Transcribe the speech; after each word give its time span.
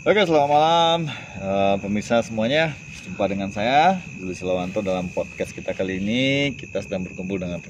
Oke, 0.00 0.24
selamat 0.24 0.48
malam 0.48 0.98
uh, 1.44 1.76
pemirsa 1.76 2.24
semuanya. 2.24 2.72
Jumpa 3.04 3.28
dengan 3.28 3.52
saya, 3.52 4.00
Juli 4.16 4.32
Silawanto 4.32 4.80
dalam 4.80 5.12
podcast 5.12 5.52
kita 5.52 5.76
kali 5.76 6.00
ini. 6.00 6.56
Kita 6.56 6.80
sedang 6.80 7.04
berkumpul 7.04 7.36
dengan 7.36 7.60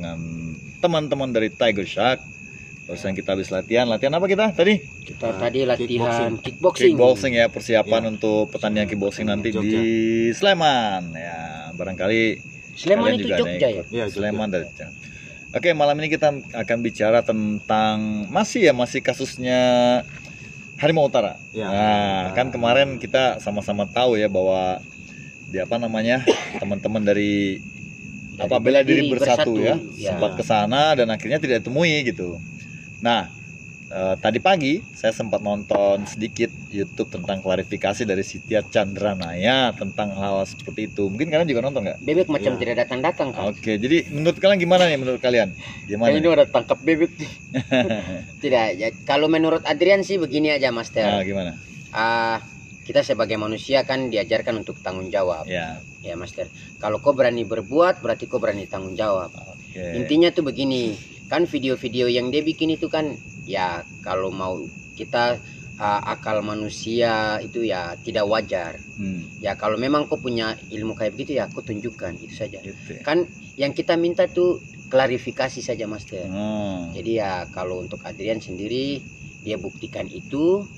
teman-teman 0.79 1.35
dari 1.35 1.51
Tiger 1.51 1.83
Shark. 1.83 2.23
Barusan 2.87 3.19
kita 3.19 3.35
habis 3.35 3.51
latihan. 3.51 3.91
Latihan 3.91 4.15
apa 4.15 4.31
kita 4.31 4.55
tadi? 4.55 4.79
Kita 4.79 5.43
tadi 5.43 5.67
latihan 5.67 6.39
kickboxing. 6.39 6.39
kickboxing. 6.39 6.95
Kickboxing 6.95 7.33
ya, 7.35 7.47
persiapan 7.51 8.03
Ya. 8.07 8.09
untuk 8.15 8.47
pertandingan 8.55 8.87
kickboxing 8.87 9.27
nanti 9.27 9.51
Jogja. 9.51 9.67
di 9.67 9.83
Sleman. 10.31 11.03
Ya, 11.15 11.71
barangkali 11.75 12.23
Sleman 12.79 13.11
kalian 13.11 13.19
itu 13.19 13.27
juga 13.27 13.35
ada 13.35 13.43
Jogja 13.43 13.69
ya? 13.75 13.83
Iya. 13.91 14.05
Sleman 14.07 14.49
dari 14.55 14.65
Jogja. 14.71 14.87
Oke, 15.51 15.75
malam 15.75 15.99
ini 15.99 16.07
kita 16.07 16.31
akan 16.31 16.79
bicara 16.79 17.27
tentang 17.27 18.31
masih 18.31 18.71
ya 18.71 18.75
masih 18.75 19.03
kasusnya 19.03 19.59
Harimau 20.81 21.05
Utara. 21.07 21.37
Ya. 21.53 21.69
Nah, 21.69 22.33
kan 22.33 22.49
kemarin 22.49 22.97
kita 22.97 23.37
sama-sama 23.45 23.85
tahu 23.85 24.17
ya 24.17 24.33
bahwa 24.33 24.81
di 25.53 25.61
apa 25.61 25.77
namanya 25.77 26.25
teman-teman 26.57 27.05
dari 27.05 27.61
Dari 28.41 28.49
apa 28.49 28.57
bela 28.57 28.81
diri 28.81 29.05
Diri 29.05 29.13
bersatu, 29.13 29.53
Bersatu, 29.53 29.61
ya, 29.61 29.77
ya. 30.01 30.17
sempat 30.17 30.41
ke 30.41 30.45
sana 30.47 30.97
dan 30.97 31.13
akhirnya 31.13 31.37
tidak 31.37 31.61
ditemui 31.61 32.09
gitu. 32.09 32.41
Nah, 33.05 33.29
eh, 33.93 34.15
tadi 34.17 34.41
pagi 34.41 34.81
saya 34.97 35.13
sempat 35.13 35.45
nonton 35.45 36.09
sedikit 36.09 36.49
YouTube 36.73 37.11
tentang 37.11 37.39
klarifikasi 37.39 38.03
dari 38.03 38.23
Sitiat 38.23 38.71
Chandranaya 38.71 39.75
tentang 39.75 40.15
hal 40.15 40.43
seperti 40.45 40.87
itu. 40.87 41.07
Mungkin 41.07 41.29
kalian 41.29 41.45
juga 41.45 41.61
nonton 41.61 41.83
nggak? 41.83 41.99
Bebek 42.01 42.29
macam 42.29 42.55
Ya. 42.55 42.59
tidak 42.59 42.77
datang-datang 42.87 43.29
kan? 43.31 43.43
Oke, 43.51 43.75
jadi 43.75 44.07
menurut 44.09 44.39
kalian 44.39 44.57
gimana 44.57 44.87
nih 44.87 44.97
menurut 44.97 45.19
kalian? 45.19 45.51
Gimana? 45.85 46.09
Kayaknya 46.09 46.31
udah 46.33 46.47
tangkap 46.47 46.79
bebek. 46.81 47.11
tidak, 48.43 48.67
ya, 48.75 48.89
kalau 49.03 49.27
menurut 49.27 49.63
Adrian 49.65 50.01
sih 50.01 50.17
begini 50.17 50.51
aja, 50.51 50.71
Nah, 50.71 50.77
Master. 50.77 51.05
gimana? 51.23 51.59
Ah, 51.91 52.39
kita 52.83 53.03
sebagai 53.03 53.35
manusia 53.35 53.83
kan 53.83 54.07
diajarkan 54.09 54.63
untuk 54.63 54.79
tanggung 54.79 55.11
jawab, 55.11 55.47
Ya, 55.47 55.79
ya 56.01 56.15
Master. 56.15 56.47
Kalau 56.79 56.99
kau 56.99 57.13
berani 57.13 57.43
berbuat, 57.43 57.99
berarti 57.99 58.27
kau 58.27 58.39
berani 58.39 58.65
tanggung 58.65 58.95
jawab. 58.95 59.31
oke. 59.31 59.83
Intinya 59.95 60.31
tuh 60.31 60.43
begini, 60.43 60.95
kan 61.27 61.45
video-video 61.45 62.07
yang 62.07 62.31
dia 62.31 62.43
bikin 62.43 62.71
itu 62.71 62.87
kan, 62.87 63.15
ya 63.43 63.83
kalau 64.01 64.31
mau 64.31 64.63
kita 64.95 65.39
ah, 65.81 66.05
akal 66.07 66.45
manusia 66.45 67.13
itu 67.41 67.65
ya 67.65 67.97
tidak 67.97 68.29
wajar. 68.29 68.77
Hmm, 68.95 69.25
Ya 69.41 69.57
kalau 69.57 69.75
memang 69.75 70.05
kau 70.05 70.21
punya 70.21 70.53
ilmu 70.69 70.93
kayak 70.93 71.17
begitu 71.17 71.33
ya 71.35 71.49
kau 71.49 71.61
tunjukkan 71.61 72.21
itu 72.21 72.37
saja. 72.37 72.61
gitu 72.61 72.77
ya. 72.93 73.03
Kan 73.03 73.25
yang 73.57 73.73
kita 73.73 73.97
minta 73.97 74.29
tuh 74.29 74.61
klarifikasi 74.87 75.59
saja 75.59 75.89
Master. 75.89 76.29
Hmm. 76.29 76.93
Jadi 76.93 77.17
ya 77.17 77.49
kalau 77.49 77.81
untuk 77.81 78.05
Adrian 78.05 78.39
sendiri 78.39 79.01
dia 79.41 79.57
buktikan 79.57 80.05
itu 80.05 80.69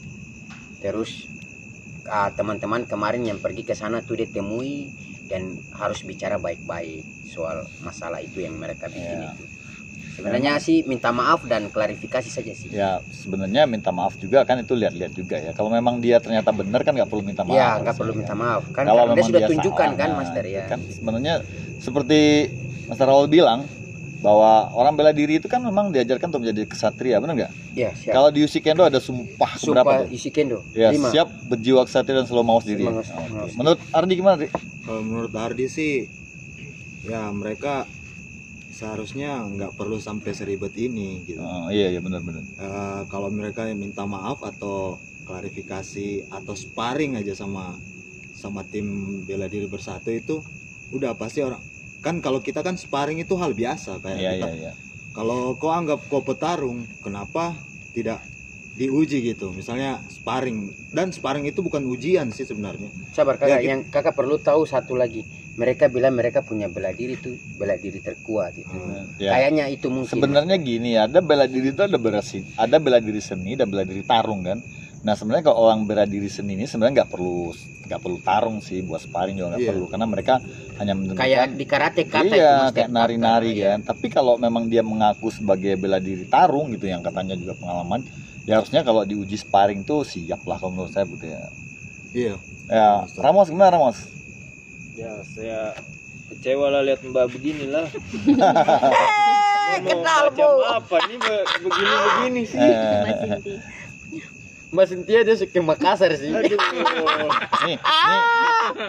terus 0.79 1.27
ah, 2.07 2.31
teman-teman 2.31 2.85
kemarin 2.85 3.23
yang 3.25 3.39
pergi 3.39 3.63
ke 3.63 3.75
sana 3.75 4.01
tuh 4.01 4.15
dia 4.17 4.29
temui 4.29 4.91
dan 5.27 5.51
harus 5.73 6.03
bicara 6.03 6.37
baik-baik 6.37 7.03
soal 7.25 7.65
masalah 7.81 8.21
itu 8.21 8.39
yang 8.39 8.55
mereka 8.55 8.87
bikin 8.87 9.19
Ya. 9.19 9.33
itu. 9.33 9.45
Sebenarnya 10.13 10.59
sih 10.59 10.85
minta 10.85 11.09
maaf 11.11 11.41
dan 11.43 11.67
klarifikasi 11.67 12.29
saja 12.29 12.53
sih. 12.53 12.69
ya 12.69 13.01
sebenarnya 13.11 13.65
minta 13.65 13.89
maaf 13.89 14.15
juga 14.15 14.43
kan 14.43 14.57
itu 14.57 14.73
lihat-lihat 14.73 15.13
juga 15.13 15.37
ya 15.37 15.51
kalau 15.51 15.69
memang 15.69 15.99
dia 15.99 16.17
ternyata 16.17 16.51
benar 16.51 16.81
kan 16.81 16.93
nggak 16.93 17.07
perlu 17.07 17.23
minta 17.23 17.43
maaf 17.43 17.55
Ya 17.55 17.77
nggak 17.79 17.97
perlu 17.97 18.13
minta 18.15 18.35
maaf 18.35 18.63
kan 18.69 18.85
kalau 18.85 19.05
dia 19.07 19.15
memang 19.15 19.27
sudah 19.27 19.41
dia 19.41 19.49
tunjukkan 19.49 19.89
salah, 19.89 19.99
kan 19.99 20.09
nah, 20.09 20.19
Master 20.19 20.45
itu 20.45 20.55
ya. 20.55 20.65
kan 20.67 20.79
sebenarnya 20.87 21.35
seperti 21.79 22.21
Master 22.87 23.07
Raul 23.07 23.27
bilang 23.27 23.65
bahwa 24.19 24.53
orang 24.71 24.95
bela 24.95 25.11
diri 25.11 25.37
itu 25.37 25.47
kan 25.47 25.59
memang 25.59 25.91
diajarkan 25.91 26.29
untuk 26.29 26.43
menjadi 26.43 26.63
kesatria 26.65 27.19
benar 27.19 27.35
nggak 27.39 27.53
Ya 27.73 27.91
siap. 27.91 28.13
kalau 28.13 28.29
di 28.29 28.41
Usikendo 28.41 28.85
ada 28.85 28.99
sumpah 28.99 29.49
berapa 29.57 29.59
Sumpah 29.59 29.97
tuh 29.99 30.13
isi 30.13 30.29
kendo. 30.29 30.61
ya 30.71 30.93
Lima. 30.93 31.09
siap 31.09 31.27
berjiwa 31.43 31.83
kesatria 31.83 32.15
dan 32.15 32.27
selalu 32.27 32.45
mawas 32.47 32.63
diri 32.63 32.85
Mawas- 32.85 33.09
Oke. 33.11 33.33
mawas. 33.33 33.53
menurut 33.55 33.81
Ardi 33.91 34.13
gimana 34.13 34.37
Ri? 34.37 34.49
Kalau 34.79 35.01
menurut 35.01 35.33
Ardi 35.33 35.67
sih, 35.67 36.05
ya 37.03 37.31
mereka 37.31 37.89
seharusnya 38.83 39.31
nggak 39.47 39.79
perlu 39.79 39.97
sampai 40.03 40.35
seribet 40.35 40.75
ini 40.75 41.23
gitu. 41.23 41.39
Oh, 41.39 41.71
iya 41.71 41.87
iya 41.95 42.03
benar-benar 42.03 42.43
Eh, 42.59 43.03
kalau 43.07 43.31
mereka 43.31 43.71
minta 43.79 44.03
maaf 44.03 44.43
atau 44.43 44.99
klarifikasi 45.23 46.27
atau 46.27 46.55
sparring 46.59 47.15
aja 47.15 47.31
sama 47.39 47.79
sama 48.35 48.67
tim 48.67 49.23
bela 49.23 49.47
diri 49.47 49.71
bersatu 49.71 50.11
itu 50.11 50.43
udah 50.91 51.15
pasti 51.15 51.47
orang 51.47 51.63
kan 52.03 52.19
kalau 52.19 52.43
kita 52.43 52.61
kan 52.67 52.75
sparring 52.75 53.23
itu 53.23 53.39
hal 53.39 53.55
biasa 53.55 54.03
kayak 54.03 54.19
iya 54.19 54.31
kita 54.35 54.47
iya 54.51 54.59
iya 54.59 54.73
kalau 55.15 55.55
kau 55.55 55.71
anggap 55.71 56.03
kau 56.11 56.25
petarung 56.27 56.91
kenapa 57.05 57.55
tidak 57.95 58.19
diuji 58.75 59.21
gitu 59.33 59.53
misalnya 59.53 60.01
sparring 60.09 60.73
dan 60.91 61.13
sparring 61.13 61.45
itu 61.47 61.61
bukan 61.63 61.85
ujian 61.87 62.33
sih 62.33 62.49
sebenarnya 62.49 62.89
Sabar 63.13 63.37
kakak, 63.37 63.49
Ya, 63.49 63.57
gitu. 63.61 63.69
yang 63.69 63.81
kakak 63.93 64.17
perlu 64.17 64.41
tahu 64.41 64.65
satu 64.65 64.97
lagi. 64.97 65.29
Mereka 65.53 65.93
bilang 65.93 66.17
mereka 66.17 66.41
punya 66.41 66.65
bela 66.73 66.97
diri 66.97 67.13
itu 67.21 67.37
bela 67.61 67.77
diri 67.77 68.01
terkuat 68.01 68.57
itu. 68.57 68.73
Hmm. 68.73 69.05
Ya. 69.21 69.37
Kayaknya 69.37 69.65
itu 69.69 69.93
mungkin. 69.93 70.09
Sebenarnya 70.09 70.57
gini 70.57 70.97
ada 70.97 71.21
bela 71.21 71.45
diri 71.45 71.77
itu 71.77 71.83
ada 71.85 72.01
bela 72.01 72.25
si- 72.25 72.49
ada 72.57 72.81
bela 72.81 72.97
diri 73.05 73.21
seni 73.21 73.53
dan 73.53 73.69
bela 73.69 73.85
diri 73.85 74.01
tarung 74.01 74.41
kan. 74.41 74.65
Nah 75.03 75.13
sebenarnya 75.13 75.51
kalau 75.51 75.69
orang 75.69 75.85
bela 75.85 76.09
diri 76.09 76.31
seni 76.33 76.57
ini 76.57 76.65
sebenarnya 76.65 77.05
nggak 77.05 77.11
perlu 77.13 77.53
nggak 77.85 78.01
perlu 78.01 78.19
tarung 78.23 78.65
sih 78.65 78.81
buat 78.81 79.03
sparring 79.03 79.37
juga 79.37 79.53
nggak 79.53 79.65
Iya. 79.67 79.71
perlu 79.75 79.85
karena 79.91 80.07
mereka 80.09 80.35
hanya 80.79 80.93
menentukan 80.97 81.21
kayak 81.21 81.45
di 81.53 81.65
karate 81.69 82.03
kata 82.09 82.23
itu 82.25 82.35
iya 82.39 82.53
Mas, 82.57 82.73
kayak 82.73 82.89
nari-nari 82.89 83.51
Iya. 83.53 83.65
kan. 83.77 83.79
Tapi 83.93 84.07
kalau 84.09 84.35
memang 84.41 84.71
dia 84.73 84.81
mengaku 84.81 85.29
sebagai 85.29 85.77
bela 85.77 86.01
diri 86.01 86.25
tarung 86.25 86.73
gitu 86.73 86.89
yang 86.89 87.03
katanya 87.03 87.37
juga 87.37 87.59
pengalaman, 87.59 88.07
ya 88.49 88.57
harusnya 88.57 88.81
kalau 88.81 89.05
diuji 89.05 89.37
sparring 89.37 89.85
tuh 89.85 90.01
siap 90.01 90.47
lah 90.49 90.57
kalau 90.57 90.73
menurut 90.73 90.95
saya 90.95 91.05
gitu 91.05 91.29
ya. 91.29 91.43
iya 92.15 92.35
Ya 92.71 93.05
Ramos 93.21 93.53
gimana 93.53 93.75
Ramos? 93.77 94.12
Ya, 94.93 95.25
saya 95.25 95.73
kecewa 96.29 96.69
lah 96.69 96.85
lihat 96.85 97.01
Mbak 97.01 97.27
begini 97.33 97.65
lah. 97.65 97.89
Mau 99.81 99.81
kenal, 100.05 100.21
macam 100.29 100.49
Bu. 100.53 100.65
apa 100.69 100.97
nih 101.09 101.17
be- 101.17 101.47
begini-begini 101.65 102.43
sih? 102.45 102.61
Eh, 102.61 103.41
Mbak 104.73 104.87
Cynthia 104.89 105.21
dia 105.25 105.37
suka 105.37 105.61
Makassar 105.65 106.13
sih. 106.17 106.29
Aduh. 106.33 106.61
nih, 107.65 107.77
nih 107.81 108.21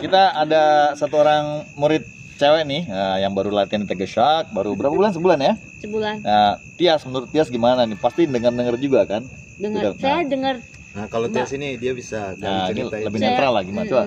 kita 0.04 0.22
ada 0.36 0.92
satu 1.00 1.24
orang 1.24 1.64
murid 1.80 2.04
cewek 2.36 2.68
nih 2.68 2.84
eh, 2.84 3.18
yang 3.24 3.32
baru 3.32 3.52
latihan 3.56 3.84
di 3.84 3.88
Tegesyak, 3.88 4.52
baru 4.52 4.76
berapa 4.76 4.92
bulan 4.92 5.16
sebulan 5.16 5.40
ya? 5.40 5.54
sebulan 5.80 6.24
Nah, 6.24 6.60
Tias 6.80 7.04
menurut 7.08 7.28
Tias 7.32 7.48
gimana 7.48 7.84
nih? 7.88 7.96
Pasti 8.00 8.28
dengar-dengar 8.28 8.76
juga 8.76 9.08
kan? 9.08 9.24
dengar 9.56 9.96
saya 9.96 10.20
nah. 10.20 10.28
dengar 10.28 10.56
nah 10.94 11.06
kalau 11.08 11.26
Tias 11.32 11.50
ini 11.56 11.80
dia 11.80 11.96
bisa 11.96 12.36
Nah, 12.38 12.68
ini 12.70 12.84
lebih 12.84 13.20
netral 13.24 13.52
lah 13.56 13.64
gimana 13.64 13.88
coba? 13.88 14.04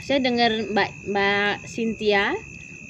Saya 0.00 0.18
dengar 0.24 0.50
mbak 0.72 0.90
mbak 1.06 1.64
Cynthia 1.68 2.34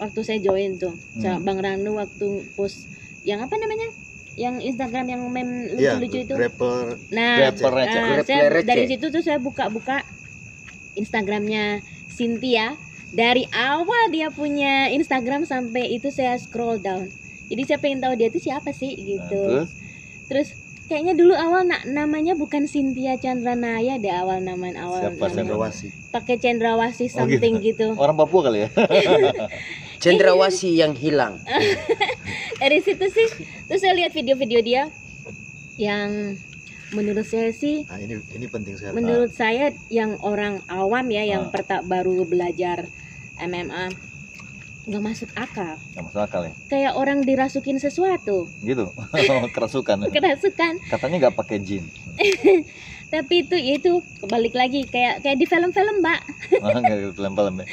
waktu 0.01 0.21
saya 0.25 0.39
join 0.41 0.81
tuh. 0.81 0.95
Hmm. 1.21 1.45
Bang 1.45 1.61
Ranu 1.61 2.01
waktu 2.01 2.47
post 2.57 2.89
yang 3.29 3.45
apa 3.45 3.55
namanya? 3.61 3.93
Yang 4.39 4.73
Instagram 4.73 5.07
yang 5.11 5.21
meme 5.29 5.75
Iya, 5.77 5.99
lucu-lucu 6.01 6.25
itu. 6.25 6.35
rapper 6.39 6.97
nah, 7.13 7.51
Rapper 7.51 7.73
nah, 7.75 7.85
Rapper 8.17 8.25
saya 8.25 8.41
receh. 8.49 8.65
dari 8.65 8.85
situ 8.89 9.07
tuh 9.13 9.21
saya 9.21 9.37
buka-buka 9.37 10.01
Instagramnya 10.97 11.85
Cynthia. 12.09 12.75
Dari 13.11 13.43
awal 13.51 14.15
dia 14.15 14.31
punya 14.31 14.87
Instagram 14.95 15.43
sampai 15.43 15.91
itu 15.99 16.15
saya 16.15 16.39
scroll 16.39 16.79
down. 16.79 17.11
Jadi 17.51 17.63
saya 17.67 17.79
pengen 17.83 17.99
tahu 17.99 18.15
dia 18.15 18.31
itu 18.31 18.39
siapa 18.39 18.71
sih 18.71 18.95
Nah, 18.95 19.03
gitu 19.03 19.43
terus? 19.51 19.71
Terus 20.31 20.49
kayaknya 20.91 21.15
dulu 21.15 21.33
awal 21.33 21.63
na- 21.63 21.87
namanya 21.87 22.35
bukan 22.35 22.67
Cynthia 22.67 23.15
Chandranaya 23.15 23.95
deh 23.97 24.11
awal 24.11 24.43
nama 24.43 24.75
awal 24.77 25.15
Siapa. 25.15 25.31
Cendrawasi 25.31 25.87
pakai 26.11 26.37
Cendrawasi 26.37 27.07
Oh, 27.09 27.23
something 27.23 27.63
gitu. 27.63 27.95
gitu. 27.95 27.97
orang 28.03 28.19
Papua 28.19 28.51
kali 28.51 28.67
ya? 28.67 28.69
Cendrawasi 30.03 30.75
yang 30.75 30.93
hilang. 30.93 31.39
Dari 32.61 32.79
situ 32.81 33.07
sih 33.07 33.29
terus 33.65 33.79
saya 33.79 33.95
lihat 33.95 34.11
video-video 34.11 34.61
dia 34.61 34.83
yang 35.77 36.35
menurut 36.91 37.23
saya 37.23 37.49
sih 37.51 37.87
nah 37.87 37.97
ini 37.97 38.19
ini 38.35 38.45
penting 38.45 38.75
sekali 38.75 38.93
menurut 38.93 39.31
saya 39.31 39.71
yang 39.89 40.19
orang 40.21 40.59
awam 40.67 41.07
ya 41.07 41.23
yang 41.25 41.47
Ah. 41.47 41.51
perta 41.51 41.81
baru 41.81 42.27
belajar 42.27 42.83
MMA 43.39 44.10
nggak 44.91 45.05
masuk 45.05 45.31
akal 45.33 45.79
Gak 45.95 46.03
masuk 46.03 46.19
akal 46.21 46.41
ya? 46.45 46.53
kayak 46.67 46.93
orang 46.93 47.23
dirasukin 47.23 47.79
sesuatu 47.79 48.51
Gitu, 48.61 48.91
kerasukan. 49.55 50.03
kerasukan 50.13 50.73
Katanya 50.91 51.17
nggak 51.23 51.37
pakai 51.37 51.63
jin. 51.63 51.87
tapi 53.11 53.43
itu 53.43 53.55
ya 53.55 53.75
itu 53.75 53.99
balik 54.25 54.55
lagi 54.55 54.83
kayak 54.85 55.19
kayak 55.21 55.35
di 55.35 55.43
film-film 55.43 55.99
mbak 55.99 56.21
Ah, 56.59 56.75
nggak 56.77 57.11
film-film 57.13 57.55
ya. 57.59 57.67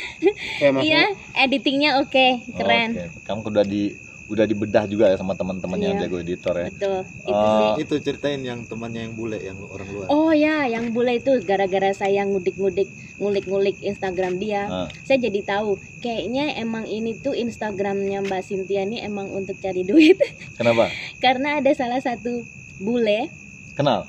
Kayak 0.57 0.81
iya 0.81 1.03
editingnya 1.35 2.01
oke 2.01 2.27
keren 2.53 2.89
Oke. 2.91 3.05
Kamu 3.21 3.41
udah 3.43 3.61
di 3.61 3.93
udah 4.27 4.43
dibedah 4.43 4.83
juga 4.85 5.07
ya 5.07 5.15
sama 5.15 5.33
teman-teman 5.33 5.79
yang 5.79 5.95
Iya. 5.95 6.03
jago 6.03 6.17
editor 6.17 6.53
ya. 6.53 6.67
betul 6.67 6.99
itu 7.01 7.31
Oh. 7.33 7.73
sih 7.73 7.83
itu 7.83 7.93
ceritain 8.01 8.41
yang 8.41 8.59
temannya 8.61 9.01
yang 9.01 9.13
bule 9.13 9.37
yang 9.37 9.55
orang 9.63 9.87
luar 9.87 10.07
Oh 10.07 10.29
ya, 10.29 10.63
yang 10.65 10.91
bule 10.91 11.15
itu 11.15 11.31
gara-gara 11.41 11.91
saya 11.91 12.21
ngudik-ngudik, 12.23 12.91
ngulik-ngulik 13.17 13.79
Instagram 13.81 14.35
dia, 14.35 14.67
Ah. 14.67 14.87
saya 15.01 15.17
jadi 15.17 15.39
tahu 15.41 15.75
kayaknya 15.97 16.55
emang 16.55 16.83
ini 16.85 17.15
tuh 17.15 17.33
Instagramnya 17.33 18.19
Mbak 18.21 18.41
Cynthia 18.43 18.83
ini 18.83 18.99
emang 18.99 19.27
untuk 19.29 19.55
cari 19.57 19.81
duit, 19.81 20.19
Kenapa? 20.59 20.91
karena 21.17 21.57
ada 21.57 21.71
salah 21.71 21.97
satu 21.97 22.43
bule 22.77 23.31
Kenal? 23.73 24.05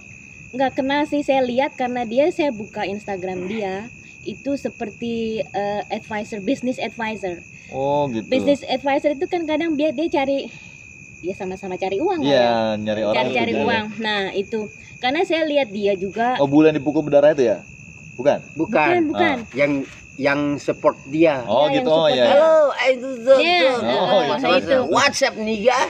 nggak 0.48 0.74
kenal 0.74 1.04
sih 1.04 1.20
saya 1.20 1.40
lihat 1.42 1.72
karena 1.74 2.02
dia 2.02 2.26
saya 2.28 2.48
buka 2.50 2.82
Instagram 2.82 3.46
dia 3.46 3.92
itu 4.24 4.56
seperti 4.58 5.42
eh, 5.42 5.82
advisor 5.90 6.40
business 6.42 6.78
advisor 6.82 7.44
Oh 7.68 8.08
gitu. 8.10 8.26
business 8.28 8.64
advisor 8.66 9.14
itu 9.14 9.26
kan 9.30 9.44
kadang 9.48 9.76
dia 9.78 9.90
dia 9.94 10.08
cari 10.10 10.48
dia 11.22 11.34
sama-sama 11.34 11.74
cari 11.78 11.98
uang 11.98 12.20
lah 12.22 12.34
ya 12.34 12.38
Iya, 12.38 12.52
nyari 12.78 13.02
orang. 13.02 13.14
cari-cari 13.16 13.52
juga 13.52 13.58
ya. 13.58 13.66
uang 13.66 13.86
nah 14.00 14.22
itu 14.34 14.60
karena 15.02 15.20
saya 15.26 15.42
lihat 15.46 15.68
dia 15.74 15.92
juga 15.98 16.38
Oh, 16.40 16.48
bulan 16.50 16.72
dipukul 16.76 17.02
berdarah 17.06 17.34
itu 17.34 17.44
ya? 17.46 17.58
Bukan. 18.18 18.38
bukan 18.52 19.06
bukan 19.06 19.06
bukan 19.06 19.36
yang 19.54 19.72
yang 20.18 20.40
support 20.58 20.98
dia 21.06 21.46
Oh 21.46 21.70
yang 21.70 21.78
gitu. 21.78 21.88
Oh 21.88 21.94
support 22.02 22.10
ya. 22.10 22.18
dia. 22.18 22.26
halo 22.28 22.56
itu 22.84 23.08
Iya, 23.38 23.70
oh, 23.78 24.22
itu. 24.52 24.76
WhatsApp 24.90 25.34
nih 25.38 25.58
ya 25.64 25.80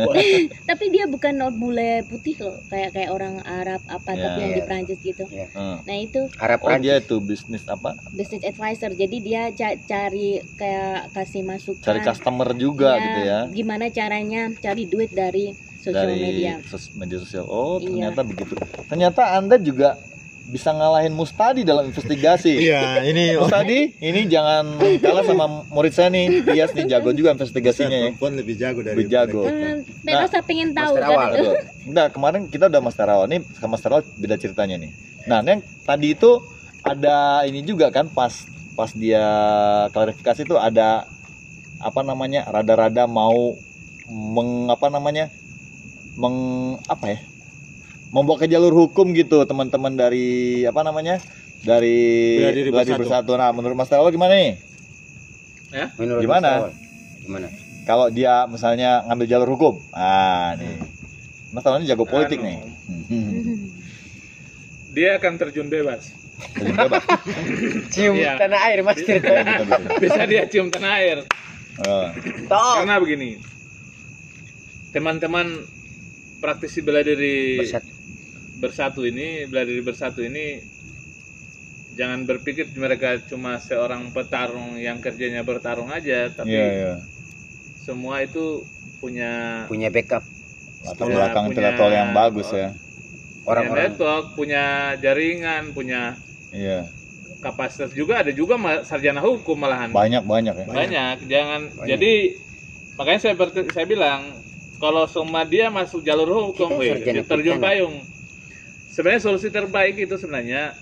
tapi 0.68 0.84
dia 0.88 1.04
bukan 1.04 1.32
non 1.34 1.52
bule 1.52 2.00
putih 2.02 2.32
loh 2.40 2.56
kayak 2.66 2.90
kayak 2.90 3.10
orang 3.10 3.36
Arab 3.42 3.84
apa 3.86 4.10
Ya. 4.10 4.22
tapi 4.24 4.38
yang 4.40 4.52
di. 4.54 4.62
Prancis 4.62 4.98
gitu 4.98 5.24
Hmm. 5.52 5.76
nah 5.82 5.92
itu 5.94 6.24
Arab 6.38 6.64
Oh 6.64 6.72
dia 6.78 6.96
itu 6.96 7.20
bisnis 7.20 7.62
apa? 7.66 7.92
business 8.10 8.40
advisor 8.42 8.90
jadi 8.92 9.16
dia 9.18 9.42
ca- 9.52 9.76
cari 9.78 10.28
kayak 10.54 11.12
kasih 11.12 11.44
masukan 11.44 11.84
Cari 11.84 12.00
customer 12.00 12.48
juga 12.54 12.90
Iya, 12.90 13.02
gitu 13.02 13.20
ya. 13.22 13.38
gimana 13.52 13.84
caranya 13.88 14.48
cari 14.56 14.84
duit 14.86 15.12
dari 15.12 15.52
sosial 15.76 16.08
Dari 16.08 16.16
media 16.18 16.52
sos- 16.64 16.90
media 16.94 17.20
sosial. 17.20 17.44
Oh 17.44 17.76
Iya. 17.76 18.08
ternyata 18.08 18.20
begitu. 18.24 18.56
Ternyata 18.88 19.36
anda 19.36 19.54
juga 19.56 19.94
bisa 20.46 20.70
ngalahin 20.70 21.10
Mustadi 21.12 21.66
dalam 21.66 21.90
investigasi. 21.90 22.58
Iya, 22.66 23.02
ini 23.06 23.34
Mustadi, 23.38 23.94
ini 23.98 24.20
jangan 24.30 24.78
kalah 25.02 25.24
sama 25.26 25.66
murid 25.70 25.92
saya 25.94 26.10
nih. 26.10 26.42
Tias 26.46 26.70
nih 26.74 26.86
jago 26.90 27.10
juga 27.14 27.34
investigasinya 27.34 27.94
ya. 27.94 28.10
perempuan 28.10 28.32
lebih 28.38 28.54
jago 28.58 28.80
dari 28.82 28.96
Lebih 28.96 29.06
jago. 29.10 29.42
Hmm, 29.46 29.82
Penosa 30.06 30.38
pengen 30.42 30.70
tahu 30.74 30.94
Master 30.98 31.10
awal. 31.10 31.28
itu. 31.34 31.50
Enggak, 31.86 32.08
kemarin 32.14 32.42
kita 32.50 32.64
udah 32.70 32.80
Master 32.82 33.06
Awal 33.06 33.26
nih 33.30 33.40
sama 33.58 33.78
Master 33.78 33.90
Awal 33.94 34.02
beda 34.18 34.36
ceritanya 34.38 34.76
nih. 34.78 34.90
Nah, 35.26 35.38
yang 35.42 35.62
tadi 35.82 36.14
itu 36.14 36.30
ada 36.86 37.42
ini 37.46 37.66
juga 37.66 37.90
kan 37.90 38.06
pas 38.06 38.30
pas 38.78 38.90
dia 38.94 39.24
klarifikasi 39.90 40.46
itu 40.46 40.54
ada 40.54 41.08
apa 41.82 42.00
namanya 42.06 42.46
rada-rada 42.46 43.10
mau 43.10 43.56
meng 44.06 44.70
apa 44.70 44.86
namanya 44.88 45.28
meng 46.16 46.36
apa 46.86 47.06
ya 47.10 47.18
membawa 48.10 48.38
ke 48.38 48.46
jalur 48.46 48.72
hukum 48.72 49.10
gitu 49.12 49.42
teman-teman 49.44 49.92
dari 49.92 50.62
apa 50.62 50.80
namanya 50.80 51.18
dari 51.62 52.38
Bela 52.38 52.52
Diri 52.54 52.70
Bersatu. 52.70 53.00
Bersatu. 53.02 53.32
Nah, 53.34 53.50
menurut 53.50 53.74
Mas 53.74 53.90
Awal 53.90 54.12
gimana 54.12 54.34
nih? 54.34 54.54
menurut 55.98 56.22
Gimana? 56.22 56.70
Mas 56.70 56.76
gimana 57.20 57.48
Kalau 57.86 58.06
dia 58.10 58.46
misalnya 58.46 59.06
ngambil 59.06 59.26
jalur 59.26 59.48
hukum, 59.54 59.74
ah 59.92 60.54
nih, 60.54 60.78
Mas 61.50 61.62
Awal 61.62 61.82
ini 61.82 61.90
jago 61.90 62.02
politik 62.02 62.42
Anu. 62.42 62.46
nih. 62.46 62.58
Hmm. 63.06 63.58
Dia 64.96 65.20
akan 65.20 65.32
terjun 65.36 65.68
bebas. 65.68 66.08
Jadi 66.56 66.72
bebas. 66.72 67.04
cium 67.92 68.16
Iya. 68.16 68.40
tanah 68.40 68.60
air 68.64 68.80
mas 68.80 68.96
ceritanya 68.96 69.60
Bisa 70.00 70.24
dia 70.24 70.48
cium 70.48 70.72
tanah 70.72 70.96
air. 70.96 71.18
Oh. 71.84 72.08
toh 72.48 72.80
Karena 72.80 72.96
begini. 72.96 73.36
Teman-teman 74.90 75.68
praktisi 76.40 76.80
bela 76.80 77.04
diri 77.04 77.60
bersatu 77.60 77.95
bersatu 78.56 79.02
ini, 79.02 79.44
bela 79.44 79.62
diri 79.62 79.80
bersatu 79.80 80.20
ini 80.20 80.60
jangan 81.92 82.24
berpikir 82.24 82.68
mereka 82.74 83.16
cuma 83.22 83.56
seorang 83.58 84.08
petarung 84.10 84.76
yang 84.76 84.98
kerjanya 84.98 85.40
bertarung 85.40 85.88
aja, 85.88 86.28
tapi 86.30 86.52
Iya, 86.52 86.68
iya. 86.68 86.94
semua 87.80 88.20
itu 88.20 88.64
punya 88.98 89.64
punya 89.66 89.88
backup 89.88 90.24
Latar 90.82 91.02
Punya- 91.02 91.16
belakang 91.18 91.44
intelektual 91.50 91.90
yang 91.90 92.10
bagus 92.12 92.48
ya. 92.48 92.68
punya 92.70 93.48
orang-orang 93.48 93.84
network, 93.90 94.24
punya 94.34 94.64
jaringan, 94.96 95.62
punya 95.72 96.00
Iya. 96.50 96.86
kapasitas 97.38 97.90
juga 97.90 98.20
ada 98.20 98.30
juga 98.30 98.54
sarjana 98.82 99.20
hukum 99.20 99.56
malahan. 99.56 99.90
Banyak 99.90 100.22
banyak 100.22 100.54
ya. 100.54 100.66
banyak 100.66 101.16
jangan 101.26 101.60
Banyak. 101.70 101.88
jadi 101.88 102.12
makanya 102.96 103.20
saya 103.22 103.34
ber- 103.34 103.70
saya 103.70 103.86
bilang 103.86 104.34
kalau 104.76 105.04
semua 105.06 105.44
dia 105.44 105.68
masuk 105.68 106.02
jalur 106.02 106.28
hukum 106.50 106.76
sarjana 106.76 107.24
terjun 107.24 107.56
payung 107.58 107.96
sebenarnya 108.96 109.20
solusi 109.22 109.52
terbaik 109.52 110.00
itu 110.00 110.16
sebenarnya 110.16 110.72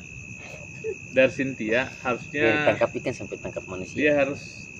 dari 1.11 1.31
Cynthia 1.31 1.91
harusnya 2.01 2.71
tangkap 2.71 2.91
ikan 2.95 3.15
sampai 3.15 3.37
tangkap 3.37 3.65
manusia 3.67 3.97
dia 3.97 4.13
harus 4.15 4.71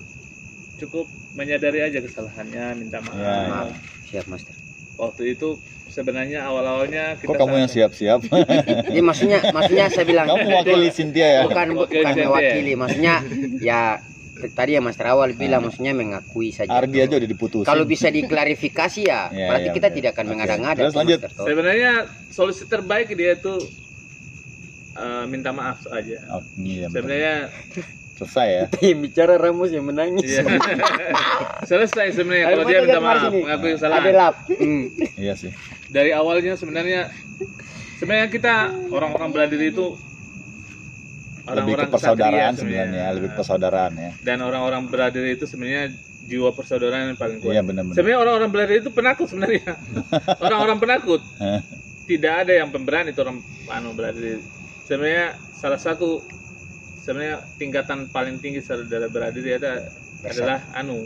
cukup 0.75 1.03
menyadari 1.33 1.79
aja 1.81 1.99
kesalahannya 1.99 2.75
minta 2.77 2.99
maaf 3.01 3.15
Ya, 3.15 3.27
ya. 3.27 3.47
maaf 3.47 3.69
siap 4.05 4.25
master 4.27 4.55
waktu 4.95 5.35
itu 5.35 5.59
sebenarnya 5.85 6.47
awal 6.47 6.63
awalnya 6.63 7.19
kita 7.19 7.27
Kok 7.27 7.35
kamu 7.37 7.55
yang 7.57 7.67
sangat- 7.67 7.91
siap-siap? 7.91 8.19
Jadi 8.87 9.01
maksudnya 9.01 9.39
maksudnya 9.51 9.85
saya 9.91 10.05
bilang 10.05 10.25
kamu 10.25 10.43
mewakili 10.45 10.87
Cynthia 10.89 11.27
ya? 11.27 11.41
bukan 11.43 11.67
bukan 11.75 12.13
mewakili 12.15 12.71
maksudnya 12.73 13.15
ya 13.59 13.99
tadi 14.35 14.71
ya 14.71 14.81
Master 14.81 15.07
Awal 15.07 15.33
bilang 15.33 15.63
maksudnya 15.63 15.91
mengakui 15.91 16.49
saja 16.49 16.67
Ardi 16.69 16.99
aja 16.99 17.15
udah 17.15 17.29
diputusin. 17.29 17.63
kalau 17.63 17.83
bisa 17.83 18.07
diklarifikasi 18.09 19.01
ya 19.01 19.27
Iya, 19.31 19.47
berarti 19.47 19.63
iya, 19.65 19.73
kita 19.73 19.87
benar. 19.87 19.97
tidak 19.97 20.09
akan 20.11 20.23
Oke. 20.23 20.31
mengada-ngada 20.31 20.79
Terus 20.81 20.95
lanjut. 20.95 21.19
Sebenarnya 21.31 21.91
solusi 22.27 22.63
terbaik 22.65 23.07
dia 23.09 23.31
itu 23.33 23.53
eh, 24.93 25.25
minta 25.25 25.49
maaf 25.49 25.87
aja 25.87 26.17
Oh, 26.29 26.43
iya, 26.57 26.87
sebenarnya 26.87 27.35
selesai 28.15 28.47
ya. 28.47 28.63
yang 28.81 28.99
bicara 29.01 29.35
Ramos 29.35 29.69
yang 29.69 29.83
menangis 29.83 30.23
Iya. 30.25 30.43
selesai 31.69 32.13
sebenarnya 32.13 32.45
kalau 32.49 32.63
dia 32.65 32.79
minta 32.81 32.99
maaf 32.99 33.27
mengakui 33.27 33.43
ada 33.69 33.75
kesalahan 33.75 34.13
lap 34.13 34.35
Hmm. 34.49 34.83
Iya 35.15 35.33
sih. 35.33 35.51
dari 35.85 36.11
awalnya 36.11 36.53
sebenarnya 36.53 37.11
sebenarnya 37.95 38.27
kita 38.27 38.53
orang-orang 38.89 39.29
bela 39.31 39.47
diri 39.47 39.69
itu 39.69 39.95
Lebih 41.45 41.73
ke 41.77 41.87
persaudaraan 41.93 42.53
sebenarnya, 42.57 43.05
lebih 43.13 43.29
ke 43.33 43.37
persaudaraan 43.37 43.93
ya. 43.93 44.11
dan 44.25 44.41
orang-orang 44.41 44.89
bela 44.89 45.13
diri 45.13 45.37
itu 45.37 45.45
sebenarnya 45.45 45.93
jiwa 46.25 46.49
persaudaraan 46.57 47.13
yang 47.13 47.19
paling 47.21 47.37
kuat. 47.37 47.53
Iya 47.53 47.61
benar-benar. 47.61 47.95
sebenarnya 47.95 48.19
orang-orang 48.25 48.49
bela 48.49 48.65
diri 48.65 48.79
itu 48.81 48.91
penakut 48.91 49.27
sebenarnya. 49.29 49.77
Orang-orang 50.45 50.77
penakut. 50.81 51.21
Tidak 52.05 52.33
ada 52.33 52.53
yang 52.53 52.69
pemberani 52.69 53.13
itu 53.13 53.21
orang 53.21 53.41
anu 53.69 53.93
bela 53.93 54.09
diri 54.13 54.37
sebenarnya 54.85 55.33
salah 55.57 55.81
satu 55.81 56.21
sebenarnya 57.01 57.41
tingkatan 57.57 58.09
paling 58.13 58.37
tinggi 58.37 58.61
saudara 58.61 59.09
bela 59.09 59.33
diri 59.33 59.57
ada 59.57 59.81
adalah 60.25 60.61
anu 60.77 61.05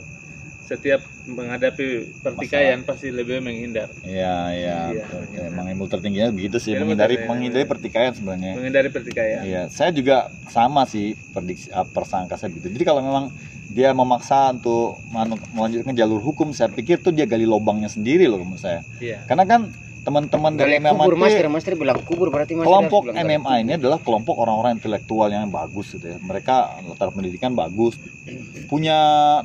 setiap 0.69 1.01
menghadapi 1.25 2.21
pertikaian 2.21 2.85
pasti 2.85 3.09
lebih 3.09 3.41
menghindar 3.41 3.89
Iya, 4.05 4.35
iya. 4.53 4.77
Betul. 4.93 5.21
benar. 5.33 5.49
Emang 5.49 5.65
ilmu 5.73 5.85
tertingginya 5.89 6.29
begitu 6.29 6.61
sih, 6.61 6.77
Ilmu 6.77 6.93
menghindari 6.93 7.17
tertinggi. 7.17 7.29
menghindari 7.33 7.65
pertikaian 7.65 8.13
sebenarnya. 8.13 8.53
menghindari 8.53 8.89
pertikaian 8.93 9.41
Iya, 9.41 9.61
saya 9.73 9.89
juga 9.89 10.29
sama 10.45 10.85
sih 10.85 11.17
prediksi 11.33 11.73
ah, 11.73 11.89
persangka 11.89 12.37
saya 12.37 12.53
begitu. 12.53 12.69
Jadi 12.77 12.85
kalau 12.85 13.01
memang 13.01 13.25
dia 13.65 13.89
memaksa 13.97 14.53
untuk 14.53 15.01
melanjutkan 15.49 15.93
jalur 15.97 16.21
hukum, 16.21 16.53
saya 16.53 16.69
pikir 16.69 17.01
tuh 17.01 17.13
dia 17.17 17.25
gali 17.25 17.49
lubangnya 17.49 17.89
sendiri 17.89 18.29
loh 18.29 18.41
menurut 18.45 18.61
saya. 18.61 18.85
iya 19.01 19.25
Karena 19.25 19.45
kan 19.49 19.61
teman-teman 20.03 20.55
dari 20.55 20.79
MMA 20.79 20.95
kubur 20.95 21.15
Master 21.19 21.45
Master 21.51 21.73
bilang 21.75 21.99
kubur 22.07 22.27
berarti 22.31 22.55
Master 22.55 22.67
kelompok 22.69 23.01
MMA 23.11 23.53
ini 23.61 23.71
adalah 23.75 23.99
kelompok 23.99 24.35
orang-orang 24.39 24.79
intelektual 24.79 25.27
yang 25.29 25.51
bagus 25.51 25.95
gitu 25.95 26.15
ya. 26.15 26.17
Mereka 26.17 26.85
latar 26.87 27.11
pendidikan 27.11 27.53
bagus. 27.53 27.99
Punya 28.71 28.97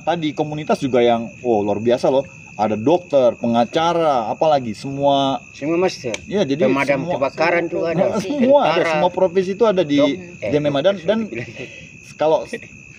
tadi 0.07 0.31
komunitas 0.33 0.79
juga 0.79 1.03
yang 1.03 1.31
oh 1.43 1.61
luar 1.65 1.83
biasa 1.83 2.09
loh. 2.09 2.25
Ada 2.55 2.79
dokter, 2.79 3.35
pengacara, 3.35 4.31
apalagi 4.31 4.79
semua 4.79 5.43
semua 5.51 5.75
Master 5.75 6.15
ya 6.31 6.47
jadi 6.47 6.71
pemadam 6.71 7.03
semua, 7.03 7.13
kebakaran 7.19 7.65
tuh 7.67 7.83
ada 7.83 8.15
semua 8.23 8.61
ada 8.71 8.83
semua 8.95 9.11
profesi 9.11 9.59
itu 9.59 9.67
ada 9.67 9.83
di 9.83 9.99
Eh, 10.45 10.53
di 10.53 10.57
MMA 10.61 10.81
dan 10.85 10.97
dan 11.03 11.19
kalau 12.21 12.47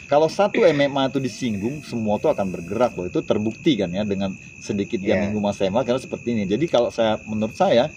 kalau 0.05 0.29
satu 0.29 0.61
MMA 0.61 1.09
itu 1.09 1.17
disinggung 1.17 1.81
semua 1.81 2.21
tuh 2.21 2.29
akan 2.29 2.53
bergerak 2.53 2.93
loh. 2.93 3.09
Itu 3.09 3.25
terbukti 3.25 3.73
kan 3.73 3.89
ya 3.89 4.05
dengan 4.05 4.37
sedikit 4.61 5.01
yeah. 5.01 5.17
minggu 5.25 5.41
mas 5.41 5.57
SMA 5.57 5.81
karena 5.81 6.01
seperti 6.01 6.37
ini. 6.37 6.43
Jadi 6.45 6.65
kalau 6.69 6.93
saya 6.93 7.17
menurut 7.25 7.57
saya 7.57 7.89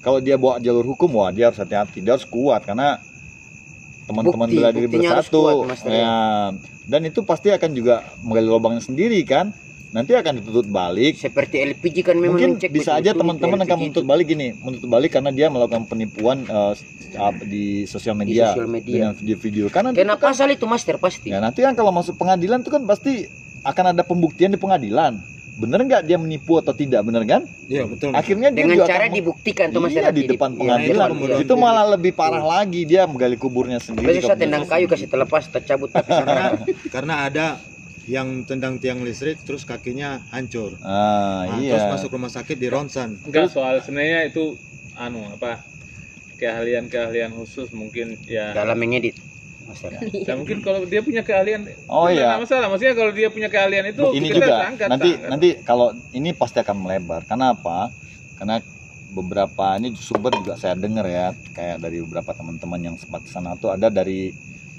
kalau 0.00 0.18
dia 0.18 0.40
bawa 0.40 0.58
jalur 0.58 0.82
hukum 0.82 1.12
wah 1.20 1.28
dia 1.28 1.52
harus 1.52 1.60
hati-hati. 1.60 2.00
Dia 2.00 2.16
harus 2.16 2.24
kuat 2.24 2.64
karena 2.64 2.98
teman-teman 4.08 4.48
bela 4.48 4.70
diri 4.72 4.88
bersatu. 4.88 5.68
kuat, 5.68 5.78
ya. 5.86 6.50
Dan 6.88 7.00
itu 7.06 7.22
pasti 7.22 7.52
akan 7.52 7.70
juga 7.76 8.02
menggali 8.24 8.48
lubangnya 8.48 8.82
sendiri 8.82 9.20
kan 9.22 9.54
nanti 9.92 10.16
akan 10.16 10.40
ditutup 10.40 10.66
balik. 10.66 11.20
Seperti 11.20 11.60
LPG 11.62 11.96
kan 12.02 12.16
memang 12.16 12.34
mungkin 12.34 12.50
mencek 12.56 12.72
bisa 12.72 12.96
aja 12.96 13.12
itu 13.12 13.20
teman-teman 13.20 13.60
akan 13.60 13.76
menuntut 13.78 14.02
itu. 14.02 14.08
balik 14.08 14.26
gini. 14.26 14.56
Menuntut 14.56 14.88
balik 14.88 15.10
karena 15.12 15.30
dia 15.30 15.46
melakukan 15.52 15.84
penipuan 15.84 16.48
ap- 16.48 17.44
di 17.44 17.84
sosial 17.84 18.16
media, 18.16 18.56
sosial 18.56 18.68
media. 18.72 18.92
dengan 18.92 19.12
video-video 19.12 19.68
karena 19.68 19.92
kena 19.92 20.16
itu 20.16 20.18
kan, 20.18 20.26
pasal 20.32 20.48
itu 20.48 20.64
Master 20.64 20.96
pasti. 20.96 21.28
Ya 21.28 21.38
nanti 21.38 21.60
kan 21.60 21.76
kalau 21.76 21.92
masuk 21.92 22.16
pengadilan 22.16 22.64
itu 22.64 22.72
kan 22.72 22.82
pasti 22.88 23.28
akan 23.62 23.92
ada 23.92 24.02
pembuktian 24.02 24.50
di 24.50 24.58
pengadilan. 24.58 25.20
Bener 25.52 25.84
nggak 25.84 26.08
dia 26.08 26.16
menipu 26.16 26.56
atau 26.56 26.72
tidak 26.72 27.04
bener 27.04 27.28
kan? 27.28 27.44
Iya 27.68 27.84
betul. 27.84 28.16
akhirnya 28.16 28.48
dia 28.48 28.64
dengan 28.64 28.80
juga 28.80 28.88
cara 28.88 29.04
akan- 29.04 29.16
dibuktikan 29.20 29.66
tuh 29.68 29.84
Master 29.84 30.00
iya, 30.00 30.10
di 30.10 30.22
depan 30.24 30.48
iya, 30.48 30.58
pengadilan. 30.58 30.88
Itu 30.88 31.12
pembunuhan 31.12 31.42
itu 31.44 31.54
malah 31.60 31.86
lebih 31.92 32.12
parah 32.16 32.40
lagi 32.40 32.80
dia 32.88 33.04
menggali 33.04 33.36
kuburnya 33.36 33.76
sendiri. 33.76 34.08
Besok 34.16 34.32
saya 34.32 34.40
tendang 34.40 34.64
kayu 34.64 34.88
kasih 34.88 35.12
terlepas 35.12 35.52
tercabut 35.52 35.92
tapi 35.92 36.08
Karena 36.24 36.44
karena 36.88 37.14
ada 37.28 37.46
yang 38.10 38.42
tendang 38.42 38.82
tiang 38.82 39.02
listrik 39.06 39.38
terus 39.46 39.62
kakinya 39.62 40.22
hancur. 40.34 40.74
ah 40.82 41.46
Nah, 41.46 41.58
iya 41.62 41.78
Terus 41.78 41.86
masuk 41.98 42.10
rumah 42.18 42.32
sakit 42.32 42.56
di 42.58 42.68
ronsan. 42.70 43.18
enggak 43.26 43.50
soal 43.50 43.78
sebenarnya 43.82 44.26
itu 44.26 44.58
anu 44.98 45.22
apa 45.30 45.62
keahlian-keahlian 46.38 47.30
khusus 47.38 47.70
mungkin 47.70 48.18
ya 48.26 48.50
dalam 48.50 48.74
mengedit 48.78 49.14
Master. 49.62 49.94
Ya 50.28 50.34
mungkin 50.34 50.58
kalau 50.58 50.82
dia 50.82 51.00
punya 51.06 51.22
keahlian 51.22 51.70
Oh, 51.86 52.10
iya. 52.10 52.34
masalah. 52.34 52.66
Maksudnya 52.66 52.94
kalau 52.98 53.12
dia 53.14 53.28
punya 53.30 53.46
keahlian 53.46 53.86
itu 53.94 54.02
ini 54.10 54.28
kita 54.34 54.46
juga 54.50 54.66
angkat, 54.66 54.88
nanti 54.90 55.10
angkat. 55.14 55.30
nanti 55.30 55.48
kalau 55.62 55.86
ini 56.10 56.30
pasti 56.34 56.58
akan 56.58 56.76
melebar 56.82 57.22
karena 57.30 57.54
apa 57.54 57.94
karena 58.34 58.58
beberapa 59.12 59.76
ini 59.78 59.92
sumber 59.94 60.32
juga 60.40 60.56
saya 60.58 60.74
dengar 60.74 61.04
ya 61.06 61.26
kayak 61.54 61.78
dari 61.78 62.00
beberapa 62.02 62.32
teman-teman 62.34 62.80
yang 62.80 62.96
sempat 62.98 63.22
ke 63.22 63.30
sana 63.30 63.54
tuh 63.60 63.70
ada 63.70 63.86
dari 63.92 64.32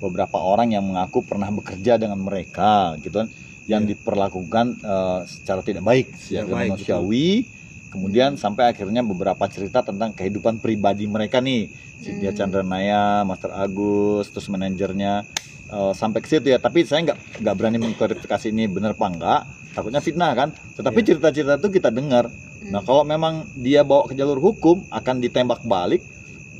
beberapa 0.03 0.35
orang 0.35 0.75
yang 0.75 0.83
mengaku 0.83 1.23
pernah 1.23 1.47
bekerja 1.47 1.95
dengan 1.95 2.19
mereka 2.19 2.99
gitu 2.99 3.23
kan 3.23 3.29
yang 3.63 3.87
diperlakukan 3.87 4.65
eh, 4.83 5.19
secara 5.23 5.63
tidak 5.63 5.83
baik 5.87 6.07
secara 6.19 6.43
Tidak 6.43 6.57
manusiawi 6.59 7.47
kemudian 7.87 8.35
sampai 8.35 8.75
akhirnya 8.75 9.05
beberapa 9.05 9.47
cerita 9.47 9.79
tentang 9.85 10.11
kehidupan 10.11 10.59
pribadi 10.59 11.07
mereka 11.07 11.39
nih 11.39 11.71
Cynthia 12.03 12.35
Hmm. 12.35 12.37
Chandranaya, 12.37 13.23
Master 13.23 13.55
Agus, 13.55 14.27
terus 14.35 14.51
manajernya 14.51 15.23
eh, 15.71 15.93
sampai 15.95 16.19
ke 16.19 16.27
situ 16.27 16.51
ya. 16.51 16.59
Tapi 16.59 16.83
saya 16.83 17.07
nggak 17.07 17.39
nggak 17.39 17.55
berani 17.55 17.79
mengklarifikasi 17.79 18.51
ini 18.51 18.67
benar 18.67 18.91
apa 18.93 19.07
enggak. 19.07 19.41
Takutnya 19.73 20.03
fitnah 20.03 20.31
kan. 20.35 20.49
Tetapi 20.51 20.99
Iya. 20.99 21.07
cerita-cerita 21.15 21.55
itu 21.63 21.69
kita 21.71 21.89
dengar. 21.89 22.27
Nah 22.67 22.83
kalau 22.83 23.07
memang 23.07 23.47
dia 23.55 23.87
bawa 23.87 24.05
ke 24.05 24.13
jalur 24.13 24.37
hukum 24.37 24.83
akan 24.91 25.15
ditembak 25.23 25.63
balik, 25.63 26.03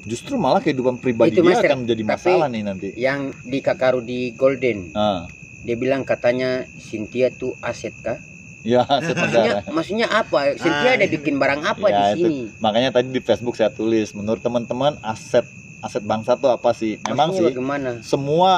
justru 0.04 0.36
malah 0.36 0.60
kehidupan 0.60 0.98
pribadi 0.98 1.32
Itu, 1.32 1.42
dia 1.42 1.54
Master. 1.54 1.68
akan 1.68 1.80
menjadi 1.82 2.02
Tapi- 2.02 2.12
masalah 2.14 2.48
nih 2.48 2.62
nanti. 2.62 2.88
yang 2.96 3.20
di 3.42 3.60
Kakaru 3.60 4.00
di 4.00 4.32
Golden 4.32 4.92
Ah, 4.94 5.26
dia 5.62 5.76
bilang 5.76 6.04
katanya 6.04 6.50
Cynthia 6.78 7.30
tuh 7.30 7.56
aset 7.60 7.96
kah 7.98 8.20
ya 8.62 8.84
aset 8.86 9.12
maksudnya 9.14 9.44
negara. 9.54 9.72
maksudnya 9.72 10.08
apa 10.10 10.40
Cynthia 10.54 10.90
Ah, 10.90 10.98
ada 10.98 11.08
bikin 11.10 11.36
barang 11.36 11.62
apa 11.62 11.86
Ya, 11.86 11.96
di 11.96 12.04
itu. 12.14 12.16
sini 12.22 12.40
Makanya 12.60 12.90
tadi 12.92 13.08
di 13.10 13.20
Facebook 13.20 13.56
saya 13.56 13.70
tulis, 13.70 14.12
menurut 14.12 14.40
teman-teman 14.40 14.96
aset 15.02 15.44
aset 15.80 16.00
bangsa 16.02 16.36
tuh 16.36 16.48
apa 16.50 16.72
sih? 16.72 16.96
Memang 17.02 17.28
Maksudnya 17.30 17.40
sih 17.42 17.46
bagaimana 17.50 17.90
semua 18.02 18.52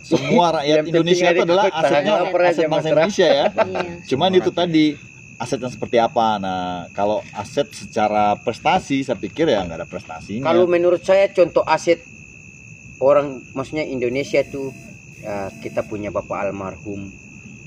semua 0.00 0.46
rakyat 0.52 0.82
Indonesia 0.90 1.26
itu 1.28 1.42
adalah 1.42 1.64
asetnya 1.68 2.14
aset 2.20 2.66
bangsa. 2.66 2.88
Indonesia 2.88 3.26
ya. 3.28 3.44
Iya. 3.50 3.82
Cuman 4.04 4.30
itu 4.32 4.50
tadi 4.50 4.84
aset 5.36 5.60
yang 5.60 5.68
seperti 5.68 5.96
apa. 5.98 6.40
Nah, 6.40 6.64
kalau 6.90 7.20
aset 7.32 7.68
secara 7.70 8.36
prestasi 8.36 9.04
saya 9.04 9.16
pikir 9.16 9.46
ya 9.46 9.60
nggak 9.62 9.78
ada 9.78 9.88
prestasinya. 9.88 10.44
kalau 10.44 10.64
menurut 10.66 11.02
saya 11.02 11.28
contoh 11.28 11.60
aset 11.62 12.00
orang 12.98 13.44
maksudnya 13.52 13.84
Indonesia 13.84 14.40
tuh 14.42 14.72
eh, 15.20 15.50
kita 15.60 15.84
punya 15.84 16.08
bapak 16.08 16.48
almarhum 16.48 17.12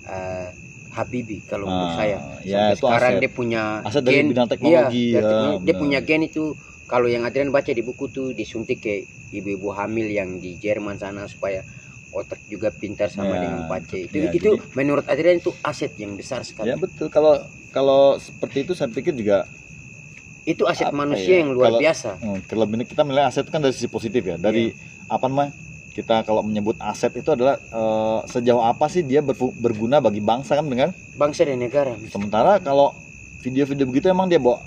eh, 0.05 0.49
Habibi 0.89 1.45
kalau 1.45 1.69
menurut 1.69 1.93
Ah, 1.93 1.97
saya 2.01 2.17
ya, 2.41 2.57
Sampai 2.65 2.73
itu 2.73 2.81
sekarang 2.81 3.11
aset. 3.13 3.21
dia 3.21 3.31
punya 3.31 3.63
Aset 3.85 4.01
dari 4.01 4.21
bidang 4.25 4.49
teknologi, 4.49 5.03
iya, 5.05 5.13
ya, 5.13 5.21
teknologi. 5.21 5.63
dia 5.63 5.75
punya 5.77 5.99
gen 6.01 6.23
itu 6.25 6.43
kalau 6.89 7.05
yang 7.05 7.21
Adrian 7.21 7.53
baca 7.53 7.69
di 7.69 7.83
buku 7.85 8.09
tuh 8.09 8.33
disuntik 8.33 8.81
ke 8.81 9.05
ibu-ibu 9.29 9.69
hamil 9.69 10.09
yang 10.09 10.41
di 10.41 10.57
Jerman 10.57 10.97
sana 10.97 11.29
supaya 11.29 11.61
otak 12.09 12.41
juga 12.49 12.73
pintar 12.73 13.13
sama 13.13 13.37
Ya, 13.37 13.45
dengan 13.45 13.69
pace 13.69 14.09
itu 14.09 14.17
ya, 14.17 14.33
itu 14.33 14.57
jadi- 14.57 14.65
menurut 14.73 15.05
Adrian 15.05 15.37
itu 15.37 15.53
aset 15.61 15.93
yang 15.95 16.17
besar 16.17 16.41
sekali 16.41 16.73
Ya 16.73 16.75
betul. 16.75 17.13
Kalau 17.13 17.37
kalau 17.69 18.17
seperti 18.17 18.63
itu 18.63 18.73
saya 18.73 18.89
pikir 18.89 19.13
juga 19.13 19.45
itu 20.43 20.65
aset 20.65 20.89
Apa 20.89 20.97
manusia 20.97 21.29
ya, 21.29 21.39
yang 21.41 21.53
luar 21.53 21.69
kalau- 21.69 21.81
biasa 21.81 22.09
hmm, 22.17 22.39
terlebih 22.45 22.75
kita 22.83 23.01
melihat 23.03 23.29
aset 23.29 23.45
itu 23.45 23.51
kan 23.51 23.61
dari 23.61 23.73
sisi 23.73 23.85
positif 23.85 24.21
ya. 24.23 24.35
Dari 24.35 24.73
apa 25.05 25.25
namanya? 25.25 25.53
Kita 25.89 26.23
kalau 26.23 26.41
menyebut 26.41 26.79
aset 26.79 27.11
itu 27.11 27.29
adalah 27.29 27.59
eh, 27.59 28.19
sejauh 28.25 28.63
apa 28.63 28.87
sih 28.87 29.03
dia 29.03 29.19
berfu- 29.19 29.53
berguna 29.53 29.99
bagi 29.99 30.19
bangsa 30.19 30.55
kan 30.55 30.65
dengan 30.65 30.89
bangsa 31.13 31.43
dan 31.43 31.59
negara 31.59 31.93
sementara 32.07 32.57
kalau 32.57 32.95
video-video 33.39 33.85
begitu 33.85 34.07
emang 34.07 34.25
dia 34.25 34.37
bawa 34.37 34.63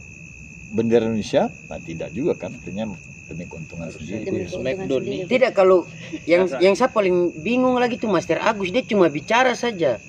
bendera 0.71 1.05
Indonesia, 1.05 1.53
nah 1.67 1.77
tidak 1.77 2.09
juga 2.11 2.33
kan 2.35 2.49
artinya 2.49 2.89
demi 3.27 3.45
keuntungan 3.45 3.89
sendiri. 3.89 4.49
Sendiri. 4.49 5.25
tidak 5.25 5.53
kalau 5.53 5.85
yang 6.25 6.49
yang 6.59 6.73
saya 6.73 6.89
paling 6.89 7.33
bingung 7.39 7.77
lagi 7.77 7.97
tuh 7.97 8.09
Master 8.09 8.37
Agus 8.39 8.69
dia 8.69 8.81
cuma 8.83 9.09
bicara 9.09 9.53
saja 9.53 10.01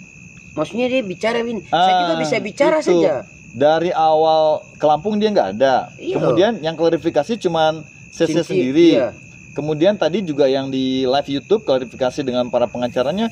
maksudnya 0.54 0.88
dia 0.88 1.02
bicara 1.02 1.42
Win 1.42 1.62
saya 1.64 1.74
Ah, 1.88 2.00
juga 2.04 2.14
bisa 2.20 2.36
bicara 2.40 2.78
itu. 2.78 2.90
saja 2.96 3.26
Dari 3.50 3.90
awal 3.90 4.66
ke 4.74 4.82
Lampung 4.82 5.16
dia 5.16 5.30
nggak 5.30 5.50
ada. 5.54 5.94
Iya. 5.96 6.18
Kemudian 6.18 6.58
yang 6.60 6.74
klarifikasi 6.74 7.38
cuman 7.40 7.86
CC 8.10 8.42
sendiri. 8.42 8.98
iya. 8.98 9.14
Kemudian 9.52 9.94
tadi 9.94 10.22
juga 10.22 10.46
yang 10.46 10.68
di 10.68 11.06
live 11.06 11.30
YouTube 11.32 11.62
klarifikasi 11.62 12.22
dengan 12.22 12.50
para 12.50 12.66
pengacaranya 12.66 13.30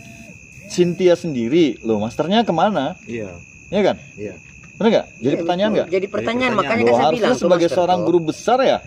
Cynthia 0.67 1.13
sendiri. 1.15 1.81
Loh, 1.81 1.97
masternya 1.97 2.41
ke 2.41 2.53
mana? 2.53 2.93
Iya, 3.03 3.33
Ya 3.67 3.81
kan? 3.81 3.97
iya. 4.13 4.37
Benar 4.77 4.89
nggak? 4.91 5.05
Jadi 5.15 5.25
Iya, 5.27 5.39
pertanyaan 5.41 5.69
betul. 5.69 5.77
nggak? 5.79 5.87
jadi 5.89 6.05
pertanyaan 6.07 6.53
pertanyaan. 6.53 6.53
makanya 6.55 6.83
kan 6.83 6.93
saya 6.95 7.11
bilang 7.11 7.33
sebagai 7.35 7.65
Master, 7.65 7.77
seorang 7.77 7.99
guru 8.01 8.19
besar 8.23 8.57
ya, 8.61 8.77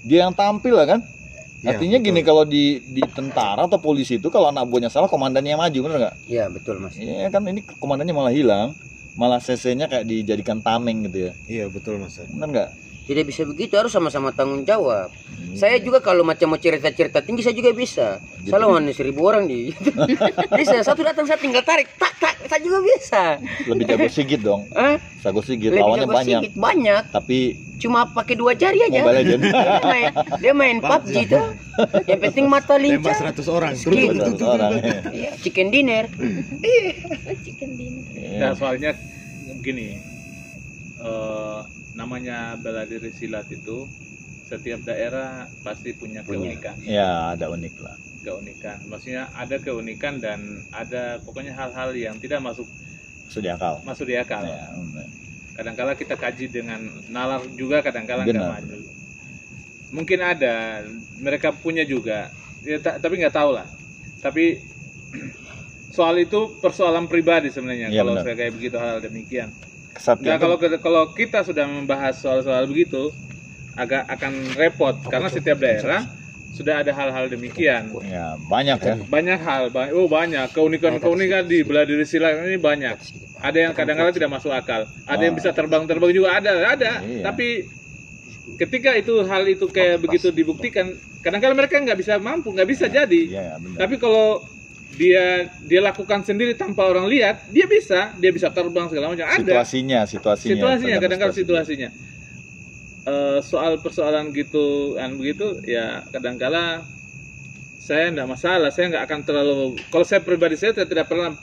dia 0.00 0.18
yang 0.22 0.32
tampil 0.32 0.74
lah 0.74 0.86
kan? 0.88 1.00
Iya, 1.64 1.80
Artinya 1.80 1.98
gini 2.04 2.20
betul. 2.20 2.28
kalau 2.28 2.44
di 2.44 2.64
di 2.84 3.00
tentara 3.08 3.64
atau 3.64 3.80
polisi 3.80 4.20
itu 4.20 4.28
kalau 4.28 4.52
anak 4.52 4.68
buahnya 4.68 4.92
salah 4.92 5.08
komandannya 5.08 5.56
maju, 5.56 5.78
benar 5.88 5.98
nggak? 5.98 6.16
iya 6.28 6.44
betul 6.52 6.76
Mas 6.76 6.92
Iya 7.00 7.32
kan 7.32 7.40
ini 7.48 7.64
komandannya 7.80 8.12
malah 8.12 8.34
hilang, 8.36 8.76
malah 9.16 9.40
CC-nya 9.40 9.88
kayak 9.88 10.04
dijadikan 10.04 10.60
tameng 10.60 11.08
gitu 11.08 11.30
ya. 11.30 11.32
Iya, 11.48 11.64
betul 11.72 11.96
Mas. 12.04 12.20
Benar 12.20 12.48
nggak? 12.52 12.70
Tidak 13.04 13.24
bisa 13.26 13.44
begitu 13.44 13.74
harus 13.74 13.90
sama-sama 13.90 14.30
tanggung 14.30 14.62
jawab 14.62 15.12
Hmm. 15.34 15.60
saya 15.60 15.76
juga 15.76 15.98
kalau 15.98 16.22
macam 16.22 16.46
mau 16.48 16.56
cerita-cerita 16.56 17.20
tinggi 17.20 17.42
saya 17.42 17.52
juga 17.52 17.70
bisa 17.70 18.16
Gitu. 18.40 18.48
saya 18.48 18.60
lawan 18.60 18.88
seribu 18.88 19.20
orang 19.22 19.44
di 19.44 19.70
bisa 20.58 20.80
satu 20.80 21.00
datang 21.00 21.24
saya 21.24 21.36
tinggal 21.36 21.60
tarik 21.60 21.90
tak 21.94 22.10
tak 22.16 22.34
saya 22.44 22.60
juga 22.60 22.80
bisa 22.80 23.22
Lebih 23.64 23.84
jago 23.84 24.06
sigit 24.06 24.40
dong. 24.40 24.68
Hah? 24.70 24.96
Jago 25.20 25.40
sigit, 25.40 25.68
lebih 25.68 25.80
lawannya 25.80 26.00
jago 26.02 26.12
banyak. 26.12 26.28
sedikit 26.40 26.54
banyak 26.54 27.02
Tapi 27.08 27.38
cuma 27.76 28.00
pakai 28.06 28.34
dua 28.34 28.52
jari 28.52 28.78
aja 28.82 29.00
dia 29.04 29.36
main 29.82 30.10
dia 30.38 30.52
main 30.52 30.76
PUBG 30.78 31.16
tuh 31.26 31.46
yang 32.04 32.20
penting 32.20 32.44
mata 32.46 32.74
Tembak 32.74 32.84
lincah 33.04 33.16
100 33.32 33.48
orang. 33.48 33.72
Satu 33.74 34.44
orang. 34.46 34.70
ya. 34.74 34.98
Iya, 35.10 35.30
chicken 35.38 35.68
dinner 35.68 36.04
Chicken 37.42 37.70
dinner. 37.74 38.04
Iya. 38.14 38.38
Nah, 38.40 38.52
soalnya 38.54 38.90
begini, 39.54 39.98
eh, 41.00 41.60
namanya 41.94 42.58
bela 42.58 42.82
diri 42.84 43.10
silat 43.10 43.46
itu 43.48 43.86
setiap 44.44 44.84
daerah 44.84 45.46
pasti 45.62 45.94
punya 45.94 46.20
Punya. 46.20 46.52
keunikan, 46.52 46.76
Ya, 46.84 47.32
ada 47.32 47.48
unik 47.48 47.74
lah. 47.80 47.96
keunikan. 48.20 48.78
Maksudnya 48.88 49.28
ada 49.32 49.56
keunikan 49.58 50.16
dan 50.18 50.40
ada 50.70 51.20
pokoknya 51.22 51.52
hal-hal 51.52 51.92
yang 51.92 52.16
tidak 52.18 52.40
masuk 52.40 52.66
Sudah 53.28 53.56
akal. 53.56 53.80
masuk 53.82 54.04
di 54.06 54.16
akal. 54.16 54.44
Ya. 54.44 54.68
Kadangkala 55.54 55.94
kita 55.94 56.14
kaji 56.14 56.50
dengan 56.50 56.82
nalar 57.08 57.40
juga, 57.54 57.80
kadangkala 57.80 58.26
nggak 58.26 58.42
maju. 58.42 58.78
Mungkin 59.94 60.18
ada, 60.18 60.82
mereka 61.22 61.54
punya 61.54 61.86
juga, 61.86 62.26
ya, 62.66 62.82
ta- 62.82 62.98
tapi 62.98 63.22
nggak 63.22 63.32
tahu 63.32 63.54
lah. 63.54 63.66
Tapi 64.20 64.58
soal 65.96 66.18
itu 66.18 66.58
persoalan 66.58 67.06
pribadi 67.06 67.54
sebenarnya 67.54 67.88
Iya, 67.88 68.02
kalau 68.02 68.12
benar. 68.18 68.24
saya 68.26 68.34
kayak 68.34 68.52
begitu 68.52 68.76
hal 68.76 68.98
demikian. 68.98 69.48
Kesatian 69.94 70.26
Nah 70.26 70.36
kalau 70.42 70.56
kalau 70.58 71.02
kita 71.14 71.46
sudah 71.46 71.64
membahas 71.70 72.18
soal-soal 72.18 72.66
begitu 72.66 73.14
agak 73.74 74.06
akan 74.10 74.32
repot 74.54 74.94
karena 75.06 75.26
setiap 75.30 75.58
daerah 75.58 76.02
sudah 76.54 76.86
ada 76.86 76.94
hal-hal 76.94 77.26
demikian. 77.26 77.90
ya 78.06 78.38
banyak 78.46 78.78
ya. 78.78 78.94
Banyak 79.10 79.40
hal, 79.42 79.62
ba- 79.74 79.90
oh 79.90 80.06
banyak 80.06 80.46
keunikan-keunikan 80.54 81.50
di 81.50 81.66
bela 81.66 81.82
diri 81.82 82.06
silat 82.06 82.46
ini 82.46 82.62
banyak. 82.62 82.94
Ada 83.42 83.58
yang 83.58 83.72
kadang-kadang 83.74 84.14
tidak 84.14 84.30
masuk 84.38 84.54
akal, 84.54 84.86
ada 84.86 85.18
yang 85.22 85.34
bisa 85.34 85.50
terbang-terbang 85.50 86.14
juga 86.14 86.38
ada, 86.38 86.54
ada. 86.62 87.02
Iya. 87.02 87.26
Tapi 87.26 87.66
ketika 88.54 88.94
itu 88.94 89.26
hal 89.26 89.42
itu 89.50 89.66
kayak 89.66 89.98
begitu 89.98 90.30
dibuktikan, 90.30 90.94
kadang-kadang 91.26 91.58
mereka 91.58 91.74
nggak 91.82 91.98
bisa 91.98 92.22
mampu, 92.22 92.54
nggak 92.54 92.70
bisa 92.70 92.86
jadi. 92.86 93.22
Iya, 93.26 93.58
benar. 93.58 93.78
Tapi 93.84 93.94
kalau 93.98 94.46
dia 94.94 95.24
dia 95.60 95.80
lakukan 95.80 96.22
sendiri 96.22 96.54
tanpa 96.54 96.84
orang 96.84 97.04
lihat, 97.04 97.46
dia 97.48 97.66
bisa, 97.66 98.14
dia 98.14 98.30
bisa 98.30 98.48
terbang 98.48 98.86
segala 98.86 99.10
macam. 99.10 99.24
Ada 99.24 99.38
situasinya, 99.38 100.00
situasinya. 100.04 100.52
situasinya 100.54 100.96
kadang-kadang 100.98 101.34
situasi. 101.34 101.72
situasinya 101.74 101.90
Eh, 103.04 103.38
soal 103.42 103.76
persoalan 103.78 104.32
gitu 104.32 104.96
kan 104.96 105.12
begitu 105.12 105.60
ya 105.62 106.00
kadang-kala 106.08 106.80
saya 107.76 108.08
tidak 108.08 108.24
masalah 108.26 108.72
saya 108.72 108.88
nggak 108.88 109.04
akan 109.04 109.20
terlalu 109.22 109.54
kalau 109.86 110.08
saya 110.08 110.24
pribadi 110.24 110.56
saya 110.56 110.72
tidak 110.72 111.04
pernah 111.04 111.36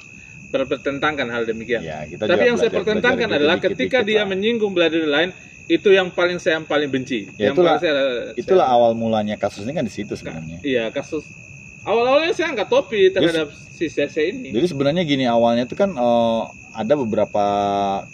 berpertentangkan 0.49 1.29
hal 1.29 1.45
demikian 1.45 1.79
Ya, 1.79 2.01
kita 2.03 2.25
tapi 2.25 2.49
yang 2.49 2.57
saya 2.57 2.67
belajar- 2.67 2.81
pertentangkan 2.81 3.27
belajar 3.29 3.37
adalah 3.37 3.55
dikit-dikit 3.55 3.77
ketika 3.77 3.99
dia 4.01 4.17
lah. 4.17 4.27
menyinggung 4.27 4.73
bela 4.73 4.89
diri 4.89 5.05
lain 5.05 5.29
itu 5.69 5.89
yang 5.89 6.09
paling 6.09 6.35
saya 6.35 6.57
yang 6.57 6.65
paling 6.65 6.89
benci 6.89 7.29
Ya, 7.37 7.45
yang 7.45 7.53
itulah- 7.53 7.77
paling 7.77 7.83
saya, 7.85 7.93
Itulah 8.33 8.65
saya- 8.65 8.75
awal 8.75 8.91
mulanya 8.93 9.37
kasus 9.37 9.61
ini 9.61 9.71
kan 9.71 9.85
di 9.85 9.93
situ 9.93 10.17
sebenarnya. 10.17 10.65
iya 10.65 10.89
kasus 10.89 11.29
awal-awalnya 11.83 12.33
saya 12.33 12.53
angkat 12.53 12.67
topi 12.67 13.09
terhadap 13.09 13.49
si 13.71 13.89
CC 13.89 14.15
ini 14.29 14.49
Jadi 14.53 14.65
sebenarnya 14.69 15.01
gini 15.01 15.25
awalnya 15.25 15.65
itu 15.65 15.73
kan 15.73 15.93
eh, 15.93 16.41
ada 16.71 16.93
beberapa 16.95 17.45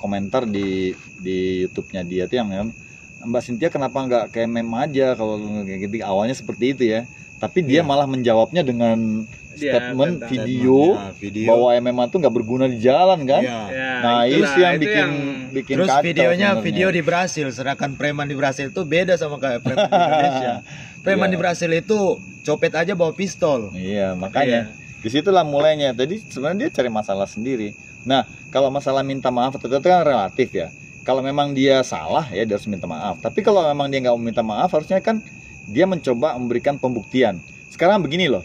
komentar 0.01 0.47
di 0.47 0.91
di 1.19 1.67
YouTube-nya 1.67 2.01
dia 2.07 2.23
tuh 2.25 2.37
yang 2.39 2.71
Mbak 3.17 3.41
Cynthia 3.43 3.69
kenapa 3.73 3.97
nggak 4.05 4.25
kayak 4.31 4.49
meme 4.49 4.77
aja 4.77 5.17
kalau 5.17 5.35
kayak 5.65 5.89
gitu 5.89 6.05
awalnya 6.05 6.37
seperti 6.37 6.71
itu 6.71 6.83
ya. 6.87 7.03
Tapi 7.37 7.61
dia 7.61 7.81
Iya. 7.81 7.85
malah 7.85 8.07
menjawabnya 8.09 8.61
dengan 8.65 9.25
statement 9.59 10.13
tentang- 10.17 10.29
video 10.29 10.77
Ya, 10.89 11.11
video. 11.13 11.47
bahwa 11.47 11.67
MMA 11.73 12.03
tuh 12.07 12.17
nggak 12.19 12.33
berguna 12.33 12.65
di 12.65 12.77
jalan 12.77 13.19
kan 13.23 13.41
Iya. 13.41 13.59
Ya, 13.67 13.91
nah 13.99 14.19
itu 14.23 14.43
yang 14.55 14.73
itu 14.73 14.81
bikin 14.81 14.97
yang- 14.97 15.17
bikin 15.49 15.75
Terus 15.75 15.89
kacau 15.89 16.03
videonya 16.03 16.47
sebenarnya. 16.51 16.63
video 16.63 16.87
di 16.89 17.01
Brasil, 17.01 17.47
sedangkan 17.49 17.89
preman 17.93 18.25
di 18.25 18.35
Brasil 18.35 18.65
itu 18.67 18.81
beda 18.81 19.13
sama 19.13 19.35
kayak 19.35 19.59
preman 19.61 19.83
di 19.83 19.97
Indonesia. 20.03 20.53
Preman 20.99 21.27
Iya. 21.27 21.33
di 21.33 21.37
Brasil 21.37 21.71
itu 21.71 21.99
copet 22.41 22.73
aja 22.73 22.93
bawa 22.93 23.11
pistol. 23.11 23.71
Iya, 23.71 24.13
makanya 24.13 24.69
di 24.97 25.07
situlah 25.07 25.43
mulainya. 25.43 25.91
Jadi 25.91 26.21
sebenarnya 26.23 26.57
dia 26.63 26.71
cari 26.73 26.89
masalah 26.89 27.25
sendiri. 27.25 27.71
Nah, 28.03 28.23
kalau 28.47 28.67
masalah 28.67 29.01
minta 29.01 29.27
maaf 29.27 29.55
itu 29.55 29.67
kan 29.67 29.81
relatif 30.01 30.49
ya. 30.51 30.67
Kalau 31.01 31.19
memang 31.21 31.51
dia 31.51 31.79
salah 31.81 32.27
ya 32.27 32.43
dia 32.43 32.55
harus 32.55 32.65
minta 32.65 32.83
maaf. 32.83 33.17
Tapi 33.17 33.39
kalau 33.39 33.63
memang 33.63 33.87
dia 33.87 33.99
nggak 34.01 34.11
mau 34.11 34.19
minta 34.21 34.41
maaf, 34.41 34.67
harusnya 34.69 34.99
kan 34.99 35.23
dia 35.65 35.83
mencoba 35.83 36.35
memberikan 36.35 36.75
pembuktian. 36.75 37.39
Sekarang 37.67 37.99
begini 37.99 38.27
loh, 38.27 38.43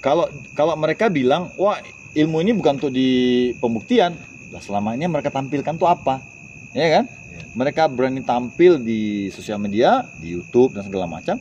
kalau 0.00 0.26
kalau 0.56 0.74
mereka 0.74 1.12
bilang, 1.12 1.52
wah 1.60 1.78
ilmu 2.16 2.42
ini 2.42 2.56
bukan 2.56 2.80
untuk 2.80 2.90
di 2.90 3.50
pembuktian, 3.60 4.16
lah 4.50 4.62
selama 4.64 4.96
ini 4.96 5.06
mereka 5.06 5.30
tampilkan 5.30 5.76
tuh 5.76 5.86
apa, 5.86 6.18
ya 6.74 7.00
kan? 7.00 7.04
Mereka 7.50 7.90
berani 7.90 8.22
tampil 8.22 8.80
di 8.80 9.30
sosial 9.30 9.60
media, 9.60 10.06
di 10.18 10.34
YouTube 10.34 10.74
dan 10.74 10.86
segala 10.86 11.06
macam. 11.06 11.38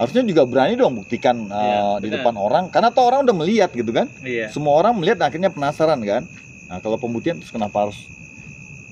Harusnya 0.00 0.24
juga 0.26 0.42
berani 0.48 0.74
dong 0.74 0.98
buktikan 0.98 1.46
uh, 1.46 2.00
Iya, 2.00 2.02
di 2.02 2.08
depan 2.10 2.34
orang, 2.34 2.72
karena 2.72 2.90
tuh 2.90 3.06
orang 3.06 3.22
udah 3.22 3.36
melihat 3.36 3.70
gitu 3.70 3.92
kan. 3.94 4.08
Iya. 4.24 4.50
Semua 4.50 4.80
orang 4.80 4.98
melihat 4.98 5.22
akhirnya 5.22 5.52
penasaran 5.52 6.00
kan. 6.02 6.26
Nah 6.66 6.80
kalau 6.80 6.96
pembuktian 6.96 7.38
terus 7.38 7.52
kenapa 7.52 7.86
harus 7.86 8.08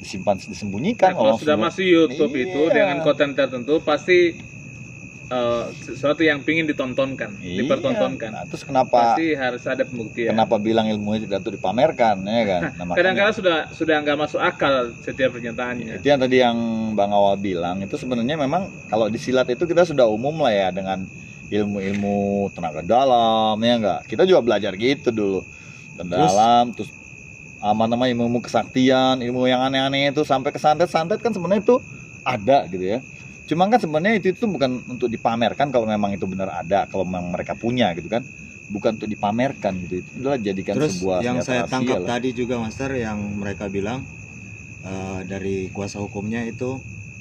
disimpan 0.00 0.36
disembunyikan? 0.40 1.12
Nah, 1.12 1.18
kalau 1.18 1.34
sudah 1.40 1.56
masuk 1.60 1.84
YouTube 1.84 2.32
itu 2.36 2.60
Iya. 2.68 2.72
dengan 2.72 2.96
konten 3.04 3.32
tertentu 3.36 3.80
pasti 3.84 4.36
eh, 5.30 5.64
sesuatu 5.80 6.20
yang 6.20 6.42
pingin 6.42 6.66
ditontonkan, 6.66 7.38
Iya. 7.38 7.62
dipertontonkan. 7.62 8.30
Nah, 8.30 8.44
terus 8.44 8.62
kenapa 8.62 9.14
Pasti 9.14 9.30
harus 9.32 9.62
ada 9.64 9.82
pembuktian. 9.82 10.34
kenapa 10.34 10.58
bilang 10.58 10.84
ilmunya 10.84 11.24
tidak 11.24 11.40
tuh 11.40 11.54
dipamerkan 11.54 12.18
ya 12.20 12.42
kan? 12.44 12.60
Nah, 12.74 12.92
Kadang-kadang 12.92 13.30
sudah 13.32 13.56
sudah 13.70 13.96
nggak 14.00 14.18
masuk 14.18 14.40
akal 14.40 14.90
setiap 14.98 15.30
pernyataannya. 15.32 15.96
itu 15.96 16.06
yang 16.06 16.18
tadi 16.18 16.36
yang 16.36 16.58
Bang 16.92 17.10
Awal 17.10 17.38
bilang 17.38 17.78
itu 17.78 17.94
sebenarnya 17.94 18.34
memang 18.36 18.62
kalau 18.86 19.06
di 19.06 19.16
silat 19.16 19.46
itu 19.46 19.62
kita 19.64 19.82
sudah 19.84 20.04
umum 20.04 20.34
lah 20.36 20.50
ya 20.50 20.68
dengan 20.68 21.06
ilmu-ilmu 21.48 22.18
tenaga 22.50 22.80
dalam 22.80 23.54
ya 23.56 23.74
enggak 23.76 24.00
kita 24.06 24.22
juga 24.22 24.40
belajar 24.40 24.74
gitu 24.74 25.10
dulu 25.10 25.40
tenaga 25.94 26.14
Terus- 26.16 26.26
dalam 26.28 26.64
terus 26.72 26.90
apa 27.60 27.84
namanya 27.84 28.16
ilmu 28.16 28.40
kesaktian 28.40 29.20
ilmu 29.20 29.44
yang 29.44 29.60
aneh-aneh 29.60 30.08
itu 30.08 30.22
sampai 30.22 30.48
ke 30.48 30.56
santet-santet 30.56 31.18
kan 31.18 31.28
sebenarnya 31.28 31.60
itu 31.60 31.76
ada 32.22 32.64
gitu 32.66 32.84
ya 32.88 32.98
cuma 33.50 33.66
kan 33.66 33.82
sebenarnya 33.82 34.22
itu 34.22 34.30
itu 34.30 34.46
bukan 34.46 34.86
untuk 34.86 35.10
dipamerkan 35.10 35.74
kalau 35.74 35.82
memang 35.90 36.14
itu 36.14 36.22
benar 36.30 36.54
ada 36.62 36.86
kalau 36.86 37.02
memang 37.02 37.34
mereka 37.34 37.58
punya 37.58 37.90
gitu 37.98 38.06
kan 38.06 38.22
bukan 38.70 38.94
untuk 38.94 39.10
dipamerkan 39.10 39.74
gitu 39.90 40.06
itu 40.06 40.10
adalah 40.22 40.38
jadikan 40.38 40.74
Terus 40.78 41.02
sebuah 41.02 41.18
yang 41.26 41.36
saya 41.42 41.66
tangkap 41.66 42.06
lah. 42.06 42.08
tadi 42.14 42.30
juga 42.30 42.62
Master 42.62 42.94
yang 42.94 43.18
mereka 43.42 43.66
bilang 43.66 44.06
eh, 44.86 45.20
dari 45.26 45.66
kuasa 45.74 45.98
hukumnya 45.98 46.46
itu 46.46 46.78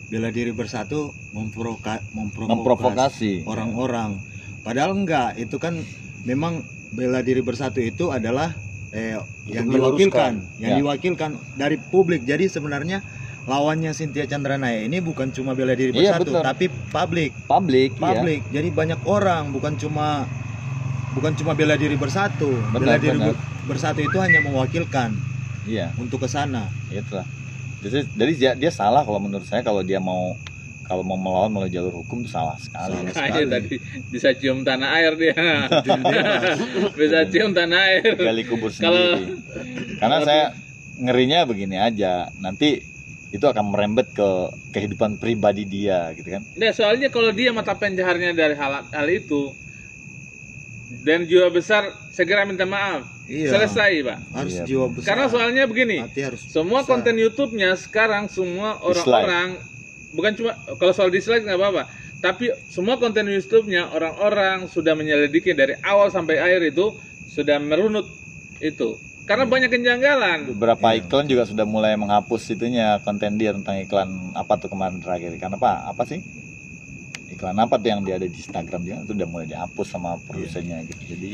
bela 0.10 0.30
diri 0.34 0.50
bersatu 0.54 1.14
memprovoka, 1.34 2.02
memprovokasi 2.18 2.54
memprovokasi 2.54 3.34
orang-orang. 3.46 4.18
Padahal 4.66 4.98
enggak, 4.98 5.38
itu 5.38 5.62
kan 5.62 5.78
memang 6.26 6.66
bela 6.90 7.22
diri 7.22 7.46
bersatu 7.46 7.78
itu 7.78 8.10
adalah 8.10 8.58
eh, 8.90 9.22
yang 9.46 9.70
diwakilkan, 9.70 10.34
yang 10.58 10.72
Ya. 10.74 10.78
diwakilkan 10.82 11.38
dari 11.54 11.78
publik. 11.78 12.26
Jadi 12.26 12.50
sebenarnya 12.50 13.06
lawannya 13.50 13.90
Cynthia 13.92 14.24
Chandranaya 14.24 14.80
ini 14.80 15.02
bukan 15.02 15.34
cuma 15.34 15.52
bela 15.52 15.74
diri 15.74 15.90
Iya, 15.90 16.14
bersatu, 16.14 16.30
betul. 16.30 16.44
tapi 16.46 16.66
publik, 16.70 17.32
publik 17.44 17.92
ya. 17.92 18.02
publik. 18.04 18.42
Jadi 18.48 18.70
banyak 18.70 19.02
orang, 19.04 19.50
bukan 19.50 19.74
cuma 19.76 20.30
bukan 21.10 21.34
cuma 21.34 21.52
bela 21.54 21.74
diri 21.74 21.98
bersatu. 21.98 22.54
bela 22.70 22.94
Benar, 22.94 23.02
diri 23.02 23.18
benar. 23.18 23.34
ber- 23.34 23.42
bersatu 23.66 24.00
itu 24.00 24.18
hanya 24.18 24.42
mewakilkan 24.42 25.14
iya 25.64 25.94
untuk 25.96 26.18
ke 26.20 26.28
sana. 26.28 26.66
itulah 26.90 27.22
jadi, 27.80 28.02
jadi 28.10 28.32
dia, 28.34 28.52
dia 28.56 28.72
salah 28.72 29.02
kalau 29.02 29.18
menurut 29.18 29.44
saya 29.44 29.62
kalau 29.62 29.82
dia 29.82 29.98
mau 29.98 30.34
kalau 30.84 31.02
mau 31.02 31.14
melawan 31.14 31.48
melalui 31.48 31.70
jalur 31.70 31.94
hukum 31.96 32.20
itu 32.20 32.30
salah 32.30 32.58
sekali 32.58 32.98
Salah. 32.98 33.14
Sekali. 33.30 33.46
tadi 33.46 33.76
bisa 34.12 34.34
cium 34.34 34.62
tanah 34.64 34.90
air 34.92 35.14
dia. 35.16 35.38
Bisa 36.98 37.20
cium 37.26 37.52
tanah 37.52 37.78
air. 37.80 38.14
gali 38.16 38.44
kubur 38.44 38.70
Kalau- 38.72 39.18
sendiri 39.18 39.38
karena 39.98 40.18
saya 40.22 40.44
ngerinya 40.96 41.46
begini 41.46 41.78
aja 41.78 42.28
nanti 42.36 42.82
itu 43.30 43.46
akan 43.46 43.70
merembet 43.70 44.10
ke 44.10 44.30
kehidupan 44.74 45.22
pribadi 45.22 45.64
dia 45.66 46.10
gitu 46.18 46.34
kan 46.34 46.42
Nah, 46.58 46.72
soalnya 46.74 47.14
kalau 47.14 47.30
dia 47.30 47.54
mata 47.54 47.78
penjaharnya 47.78 48.34
dari 48.34 48.58
hal, 48.58 48.90
hal 48.90 49.08
itu 49.10 49.54
dan 51.06 51.24
jiwa 51.30 51.54
besar 51.54 51.94
segera 52.10 52.44
minta 52.50 52.66
maaf. 52.66 53.06
Iya. 53.30 53.54
Selesai, 53.54 53.92
Pak. 54.02 54.18
Harus 54.34 54.54
Iya. 54.58 54.64
jiwa 54.66 54.86
besar. 54.90 55.06
Karena 55.06 55.26
soalnya 55.30 55.64
begini, 55.70 56.02
harus 56.02 56.42
semua 56.50 56.82
besar. 56.82 56.90
konten 56.98 57.16
YouTube-nya 57.22 57.78
sekarang 57.78 58.26
semua 58.26 58.82
orang-orang 58.82 59.62
bukan 60.18 60.32
cuma 60.34 60.52
kalau 60.82 60.90
soal 60.90 61.14
dislike 61.14 61.46
nggak 61.46 61.62
apa-apa, 61.62 61.84
tapi 62.26 62.50
semua 62.66 62.98
konten 62.98 63.30
YouTube-nya 63.30 63.94
orang-orang 63.94 64.66
sudah 64.66 64.98
menyelidiki 64.98 65.54
dari 65.54 65.78
awal 65.86 66.10
sampai 66.10 66.42
akhir 66.42 66.74
itu 66.74 66.98
sudah 67.30 67.62
merunut 67.62 68.10
itu. 68.58 68.98
Karena 69.30 69.46
banyak 69.46 69.70
kejanggalan. 69.70 70.40
beberapa 70.50 70.88
Iya. 70.90 71.06
iklan 71.06 71.26
juga 71.26 71.46
sudah 71.46 71.62
mulai 71.64 71.94
menghapus 71.94 72.50
itunya 72.50 72.98
konten 73.00 73.38
dia 73.38 73.54
tentang 73.54 73.78
iklan 73.78 74.10
apa 74.34 74.58
tuh 74.58 74.68
kemarin 74.68 74.98
terakhir 74.98 75.38
karena 75.38 75.54
apa 75.56 75.86
apa 75.88 76.02
sih 76.04 76.18
iklan 77.30 77.54
apa 77.56 77.78
tuh 77.78 77.88
yang 77.88 78.02
dia 78.02 78.18
ada 78.18 78.26
di 78.26 78.34
Instagram 78.34 78.82
dia 78.82 78.98
itu 78.98 79.14
udah 79.14 79.30
mulai 79.30 79.46
dihapus 79.46 79.86
sama 79.88 80.18
produsennya 80.20 80.82
gitu 80.84 81.04
jadi 81.08 81.32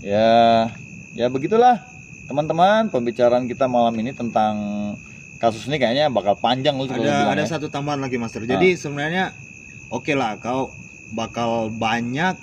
ya 0.00 0.70
ya 1.12 1.26
begitulah 1.26 1.82
teman-teman 2.24 2.88
pembicaraan 2.88 3.44
kita 3.44 3.66
malam 3.66 3.92
ini 3.96 4.14
tentang 4.14 4.54
kasus 5.36 5.66
ini 5.66 5.76
kayaknya 5.76 6.08
bakal 6.08 6.38
panjang 6.38 6.72
lu 6.74 6.86
kalau 6.86 7.02
ada 7.02 7.34
ada 7.34 7.42
ya. 7.42 7.50
satu 7.50 7.68
tambahan 7.68 8.00
lagi 8.00 8.16
master 8.16 8.46
Ah. 8.46 8.54
jadi 8.54 8.78
sebenarnya 8.78 9.34
oke 9.90 10.14
lah 10.14 10.38
kau 10.38 10.70
bakal 11.10 11.68
banyak 11.68 12.38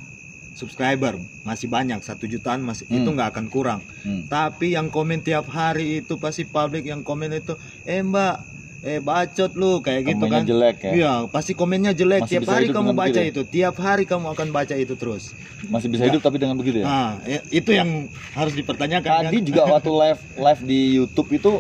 subscriber 0.54 1.16
masih 1.42 1.68
banyak 1.68 2.00
satu 2.00 2.26
jutaan 2.26 2.60
masih 2.60 2.86
Hmm. 2.86 2.98
itu 2.98 3.10
nggak 3.10 3.30
akan 3.32 3.46
kurang 3.48 3.82
Hmm. 4.02 4.28
tapi 4.28 4.74
yang 4.74 4.88
komen 4.88 5.20
tiap 5.20 5.48
hari 5.48 6.00
itu 6.00 6.16
pasti 6.16 6.44
publik 6.44 6.84
yang 6.84 7.02
komen 7.02 7.32
itu 7.32 7.56
eh 7.82 8.00
mbak 8.00 8.48
eh 8.82 8.98
bacot 8.98 9.54
lu 9.54 9.78
kayak 9.80 10.02
gitu 10.08 10.18
Komennya 10.20 10.38
kan 10.38 10.44
jelek 10.44 10.78
ya 10.82 10.92
Iya, 10.92 11.14
pasti 11.30 11.54
komennya 11.54 11.94
jelek. 11.94 12.26
Masih 12.26 12.42
Tiap 12.42 12.50
hari 12.50 12.66
kamu 12.68 12.92
baca 12.92 13.14
begitu 13.14 13.22
ya? 13.22 13.30
itu. 13.30 13.42
Tiap 13.48 13.76
hari 13.78 14.04
kamu 14.04 14.26
akan 14.28 14.48
baca 14.50 14.74
itu 14.76 14.94
terus. 14.96 15.38
masih 15.64 15.86
bisa 15.88 16.02
hidup 16.04 16.18
tapi 16.20 16.36
dengan 16.36 16.58
begitu 16.58 16.82
ya 16.82 16.86
Nah, 16.86 17.12
ya, 17.24 17.46
itu 17.54 17.70
yang 17.70 18.10
harus 18.34 18.58
dipertanyakan 18.58 19.30
tadi 19.30 19.38
kan? 19.38 19.46
juga 19.46 19.62
waktu 19.70 19.92
live 20.02 20.22
live 20.36 20.62
di 20.66 20.80
YouTube 20.98 21.30
itu 21.32 21.52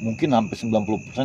mungkin 0.00 0.28
hampir 0.32 0.58
90% 0.58 0.82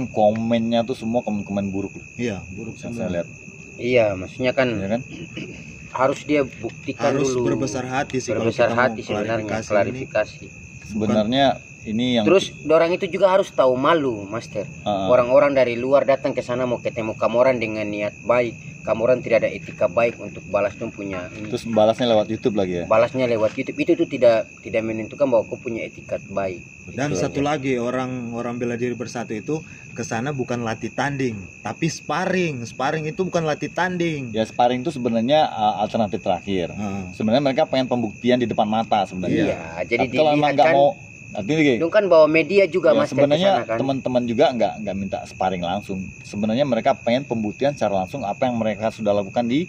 komennya 0.08 0.84
tuh 0.84 0.94
semua 0.94 1.20
komen-komen 1.20 1.74
buruk 1.74 1.98
Iya, 2.16 2.46
buruk 2.52 2.78
yang 2.78 2.94
saya 2.94 3.10
lihat 3.12 3.28
Iya, 3.76 4.14
maksudnya 4.14 4.54
kan 4.54 4.68
ya 4.72 4.88
kan 4.88 5.02
harus 5.96 6.28
dia 6.28 6.44
buktikan 6.44 7.16
Harus 7.16 7.32
dulu. 7.32 7.56
berbesar 7.56 7.88
hati 7.88 8.20
sih 8.20 8.36
berbesar 8.36 8.76
hati 8.76 9.00
sebenarnya 9.00 9.64
klarifikasi 9.64 10.44
ini. 10.44 10.52
sebenarnya 10.84 11.46
ini 11.86 12.20
yang 12.20 12.26
Terus 12.26 12.52
orang 12.66 12.98
itu 12.98 13.06
juga 13.06 13.30
harus 13.30 13.54
tahu 13.54 13.78
malu, 13.78 14.26
Master. 14.26 14.66
Ah, 14.82 15.06
Orang-orang 15.06 15.54
dari 15.54 15.78
luar 15.78 16.02
datang 16.02 16.34
ke 16.34 16.42
sana 16.42 16.66
mau 16.66 16.82
ketemu 16.82 17.14
kamu 17.14 17.36
orang 17.38 17.58
dengan 17.62 17.86
niat 17.86 18.18
baik. 18.26 18.58
Kamu 18.86 19.02
orang 19.02 19.20
tidak 19.20 19.42
ada 19.42 19.50
etika 19.50 19.90
baik 19.90 20.22
untuk 20.22 20.46
balas 20.48 20.78
tuh 20.78 20.94
punya 20.94 21.26
ini. 21.34 21.50
terus 21.50 21.66
balasnya 21.66 22.06
lewat 22.06 22.30
YouTube 22.30 22.56
lagi 22.56 22.74
ya 22.80 22.86
balasnya 22.86 23.26
lewat 23.26 23.58
YouTube 23.58 23.82
itu 23.82 23.92
tuh 23.98 24.06
tidak 24.06 24.46
tidak 24.62 24.82
menentukan 24.86 25.26
bahwa 25.26 25.44
kau 25.50 25.58
punya 25.58 25.84
etikat 25.84 26.22
baik. 26.30 26.62
Dan 26.86 27.18
Itu 27.18 27.26
satu 27.26 27.42
aja. 27.42 27.58
lagi 27.58 27.82
orang 27.82 28.30
orang 28.38 28.62
bela 28.62 28.78
diri 28.78 28.94
bersatu 28.94 29.34
itu 29.34 29.58
ke 29.98 30.06
sana 30.06 30.30
bukan 30.30 30.62
latih 30.62 30.94
tanding, 30.94 31.34
tapi 31.66 31.90
sparring. 31.90 32.62
Sparring 32.62 33.10
itu 33.10 33.26
bukan 33.26 33.42
latih 33.42 33.74
tanding. 33.74 34.30
ya 34.30 34.46
sparring 34.46 34.86
itu 34.86 34.94
sebenarnya 34.94 35.50
uh, 35.50 35.82
alternatif 35.82 36.22
terakhir 36.22 36.78
Nah, 36.78 37.10
sebenarnya 37.10 37.42
mereka 37.42 37.66
pengen 37.66 37.90
pembuktian 37.90 38.38
di 38.38 38.46
depan 38.46 38.70
mata 38.70 39.02
sebenarnya 39.10 39.50
Iya, 39.50 39.62
jadi 39.90 40.06
tapi 40.06 40.14
kalau 40.14 40.32
emang 40.38 40.54
dilihat 40.54 40.56
nggak 40.62 40.68
kan 40.70 40.76
mau 40.78 40.90
artinya 41.36 41.60
gini 41.60 41.78
itu 41.78 41.90
kan 41.90 42.08
bawa 42.08 42.26
media 42.26 42.64
juga 42.66 42.92
ya, 42.92 43.04
ke 43.04 43.12
sebenarnya 43.12 43.52
sana 43.54 43.68
kan. 43.68 43.78
teman-teman 43.78 44.24
juga 44.24 44.46
nggak 44.50 44.74
nggak 44.82 44.96
minta 44.96 45.20
sparring 45.24 45.62
langsung 45.62 46.00
sebenarnya 46.22 46.64
mereka 46.64 46.96
pengen 46.96 47.24
pembuktian 47.24 47.76
secara 47.76 48.02
langsung 48.02 48.24
apa 48.24 48.48
yang 48.48 48.56
mereka 48.56 48.90
sudah 48.90 49.12
lakukan 49.12 49.44
di 49.44 49.68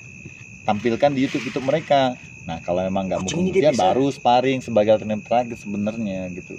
tampilkan 0.63 1.11
di 1.11 1.27
YouTube 1.27 1.45
YouTube 1.45 1.67
mereka 1.67 2.15
nah 2.47 2.63
kalau 2.63 2.81
memang 2.81 3.07
nggak 3.07 3.21
mau 3.21 3.29
pembuktian 3.29 3.75
baru 3.75 4.07
sparring 4.09 4.63
sebagai 4.63 4.95
alternatif 4.95 5.27
terakhir 5.27 5.59
sebenarnya 5.59 6.31
gitu 6.31 6.55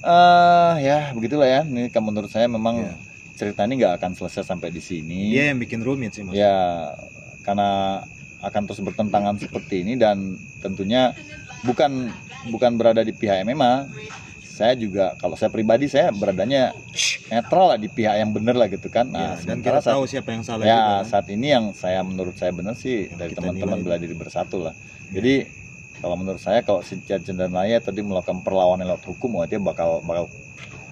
eh 0.00 0.74
ya 0.80 1.12
begitulah 1.12 1.44
ya 1.44 1.60
ini 1.62 1.86
kan 1.88 2.00
menurut 2.00 2.26
saya 2.26 2.48
memang 2.48 2.80
Iya. 2.80 2.94
cerita 3.36 3.64
ini 3.64 3.76
nggak 3.76 3.94
akan 3.96 4.10
selesai 4.14 4.44
sampai 4.44 4.68
di 4.68 4.80
sini 4.80 5.28
Dia 5.30 5.48
yang 5.48 5.60
bikin 5.60 5.80
rumit 5.80 6.12
sih, 6.12 6.24
Mas. 6.24 6.32
ya 6.34 6.92
karena 7.40 8.00
akan 8.40 8.62
terus 8.64 8.80
bertentangan 8.80 9.36
seperti 9.36 9.84
ini 9.84 9.96
dan 9.96 10.36
tentunya 10.60 11.12
bukan 11.62 12.08
bukan 12.48 12.70
berada 12.80 13.04
di 13.04 13.12
pihak 13.12 13.44
MMA 13.44 13.88
saya 14.60 14.76
juga 14.76 15.16
kalau 15.16 15.40
saya 15.40 15.48
pribadi 15.48 15.88
saya 15.88 16.12
beradanya 16.12 16.76
netral 17.32 17.72
lah 17.72 17.78
di 17.80 17.88
pihak 17.88 18.12
yang 18.20 18.28
benar 18.36 18.60
lah 18.60 18.68
gitu 18.68 18.92
kan. 18.92 19.08
Ya, 19.08 19.16
nah 19.16 19.28
dan 19.40 19.56
sementara 19.64 19.80
kita 19.80 19.86
saat, 19.88 19.94
tahu 19.96 20.04
siapa 20.04 20.28
yang 20.36 20.42
salah 20.44 20.62
ya 20.68 20.76
juga. 20.76 20.84
kan? 20.84 21.04
saat 21.08 21.26
ini 21.32 21.46
yang 21.48 21.64
saya 21.72 22.00
menurut 22.04 22.36
saya 22.36 22.52
benar 22.52 22.76
sih 22.76 23.08
Yang 23.08 23.16
dari 23.16 23.32
teman-teman 23.40 23.78
bela 23.80 23.96
diri 23.96 24.12
bersatu 24.12 24.60
lah. 24.60 24.76
Jadi 25.08 25.48
kalau 26.04 26.16
menurut 26.20 26.40
saya 26.44 26.60
kalau 26.60 26.84
si 26.84 27.00
Cendanaya 27.00 27.80
tadi 27.80 28.04
melakukan 28.04 28.44
perlawanan 28.44 28.84
lewat 28.84 29.04
hukum 29.08 29.40
wah 29.40 29.48
dia 29.48 29.56
bakal 29.56 30.04
bakal 30.04 30.28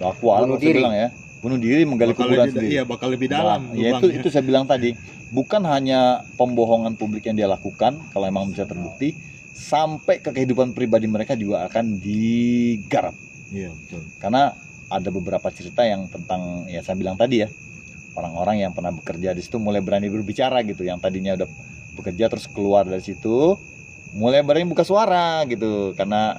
laku 0.00 0.26
alam 0.32 0.48
Bunuh 0.48 0.56
saya 0.56 0.64
diri. 0.64 0.78
bilang 0.80 0.96
ya. 0.96 1.08
Bunuh 1.38 1.58
diri 1.60 1.82
menggali 1.84 2.12
bakal 2.16 2.24
kuburan 2.24 2.44
lebih, 2.48 2.52
sendiri. 2.56 2.72
iya 2.72 2.82
bakal 2.88 3.08
lebih 3.12 3.28
dalam 3.28 3.60
Nah, 3.68 3.76
ya 3.76 3.88
itu 4.00 4.06
itu 4.16 4.28
saya 4.32 4.44
bilang 4.48 4.64
tadi. 4.64 4.96
Bukan 5.28 5.60
hanya 5.68 6.24
pembohongan 6.40 6.96
publik 6.96 7.28
yang 7.28 7.36
dia 7.36 7.44
lakukan 7.52 8.00
kalau 8.16 8.24
emang 8.24 8.48
bisa 8.48 8.64
terbukti 8.64 9.12
sampai 9.58 10.22
ke 10.22 10.30
kehidupan 10.30 10.70
pribadi 10.70 11.10
mereka 11.10 11.34
juga 11.34 11.66
akan 11.66 11.98
digarap. 11.98 13.12
Iya 13.50 13.74
betul. 13.74 14.06
Karena 14.22 14.54
ada 14.88 15.08
beberapa 15.10 15.50
cerita 15.50 15.82
yang 15.82 16.06
tentang 16.06 16.70
ya 16.70 16.80
saya 16.80 16.94
bilang 16.94 17.18
tadi 17.18 17.42
ya 17.42 17.48
orang-orang 18.14 18.62
yang 18.62 18.72
pernah 18.72 18.94
bekerja 18.94 19.34
di 19.34 19.42
situ 19.42 19.58
mulai 19.58 19.82
berani 19.82 20.06
berbicara 20.06 20.62
gitu. 20.62 20.86
Yang 20.86 20.98
tadinya 21.02 21.34
udah 21.34 21.48
bekerja 21.98 22.30
terus 22.30 22.46
keluar 22.46 22.86
dari 22.86 23.02
situ 23.02 23.58
mulai 24.14 24.46
berani 24.46 24.70
buka 24.70 24.86
suara 24.86 25.42
gitu. 25.50 25.92
Karena 25.98 26.38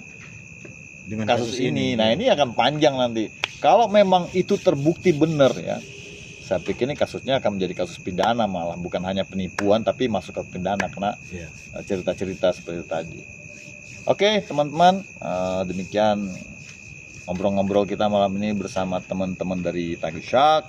dengan 1.03 1.27
kasus 1.27 1.59
ini. 1.59 1.99
Nah 1.99 2.15
ini 2.15 2.31
akan 2.31 2.55
panjang 2.55 2.95
nanti. 2.95 3.27
Kalau 3.59 3.91
memang 3.91 4.31
itu 4.31 4.55
terbukti 4.55 5.11
benar 5.11 5.51
ya, 5.59 5.83
saya 6.49 6.57
pikir 6.65 6.89
ini 6.89 6.97
kasusnya 6.97 7.37
akan 7.37 7.61
menjadi 7.61 7.85
kasus 7.85 8.01
pidana 8.01 8.49
malah 8.49 8.73
bukan 8.73 9.05
hanya 9.05 9.21
penipuan 9.21 9.85
tapi 9.85 10.09
masuk 10.09 10.41
ke 10.41 10.57
pidana 10.57 10.89
karena 10.89 11.13
cerita-cerita 11.85 12.49
seperti 12.49 12.81
tadi. 12.89 13.21
Oke 14.09 14.41
teman-teman, 14.41 15.05
eh, 15.05 15.61
demikian 15.69 16.25
ngobrol-ngobrol 17.29 17.85
kita 17.85 18.09
malam 18.09 18.33
ini 18.41 18.57
bersama 18.57 18.97
teman-teman 18.97 19.61
dari 19.61 19.93
Tiger 19.93 20.25
Shark. 20.25 20.65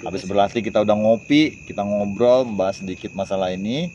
Habis 0.00 0.24
12. 0.24 0.32
berlatih 0.32 0.64
kita 0.64 0.80
udah 0.80 0.96
ngopi, 0.96 1.60
kita 1.68 1.84
ngobrol, 1.84 2.48
membahas 2.48 2.80
sedikit 2.80 3.12
masalah 3.12 3.52
ini. 3.52 3.92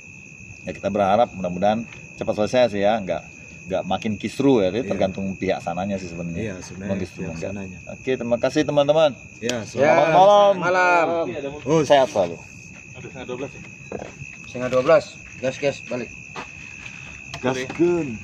Ya 0.69 0.77
kita 0.77 0.93
berharap 0.93 1.33
mudah-mudahan 1.33 1.89
cepat 2.13 2.33
selesai 2.37 2.77
sih 2.77 2.85
ya, 2.85 3.01
nggak 3.01 3.32
nggak 3.63 3.83
makin 3.83 4.13
kisru 4.15 4.59
ya, 4.59 4.69
Iya. 4.69 4.83
tergantung 4.85 5.33
pihak 5.33 5.59
sananya 5.59 5.95
sih 5.95 6.07
sebenarnya. 6.07 6.41
iya 6.41 6.55
sebenarnya 6.59 6.91
Bagus 6.93 7.09
tuh, 7.09 7.21
enggak. 7.21 7.31
pelaksananya 7.39 7.79
Oke, 7.89 8.11
terima 8.13 8.37
kasih 8.37 8.61
teman-teman. 8.63 9.11
ya 9.39 9.47
Ya, 9.49 9.57
selamat 9.63 10.07
malam. 10.11 10.53
malam. 10.57 11.07
Iya, 11.25 11.37
ada 11.39 11.49
mau- 11.49 11.63
oh 11.63 11.81
Sehat 11.81 12.07
selalu. 12.09 12.35
Udah 12.35 12.99
setengah 13.01 13.25
12 13.25 13.51
ya. 13.51 13.61
Setengah 14.45 14.69
12. 14.69 15.03
Gas 15.39 15.55
gas 15.57 15.77
balik. 15.83 16.09
gaskeun 17.41 18.15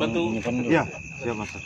dulu. 0.00 0.40
ya 0.64 0.88
siap 1.20 1.36
master 1.36 1.60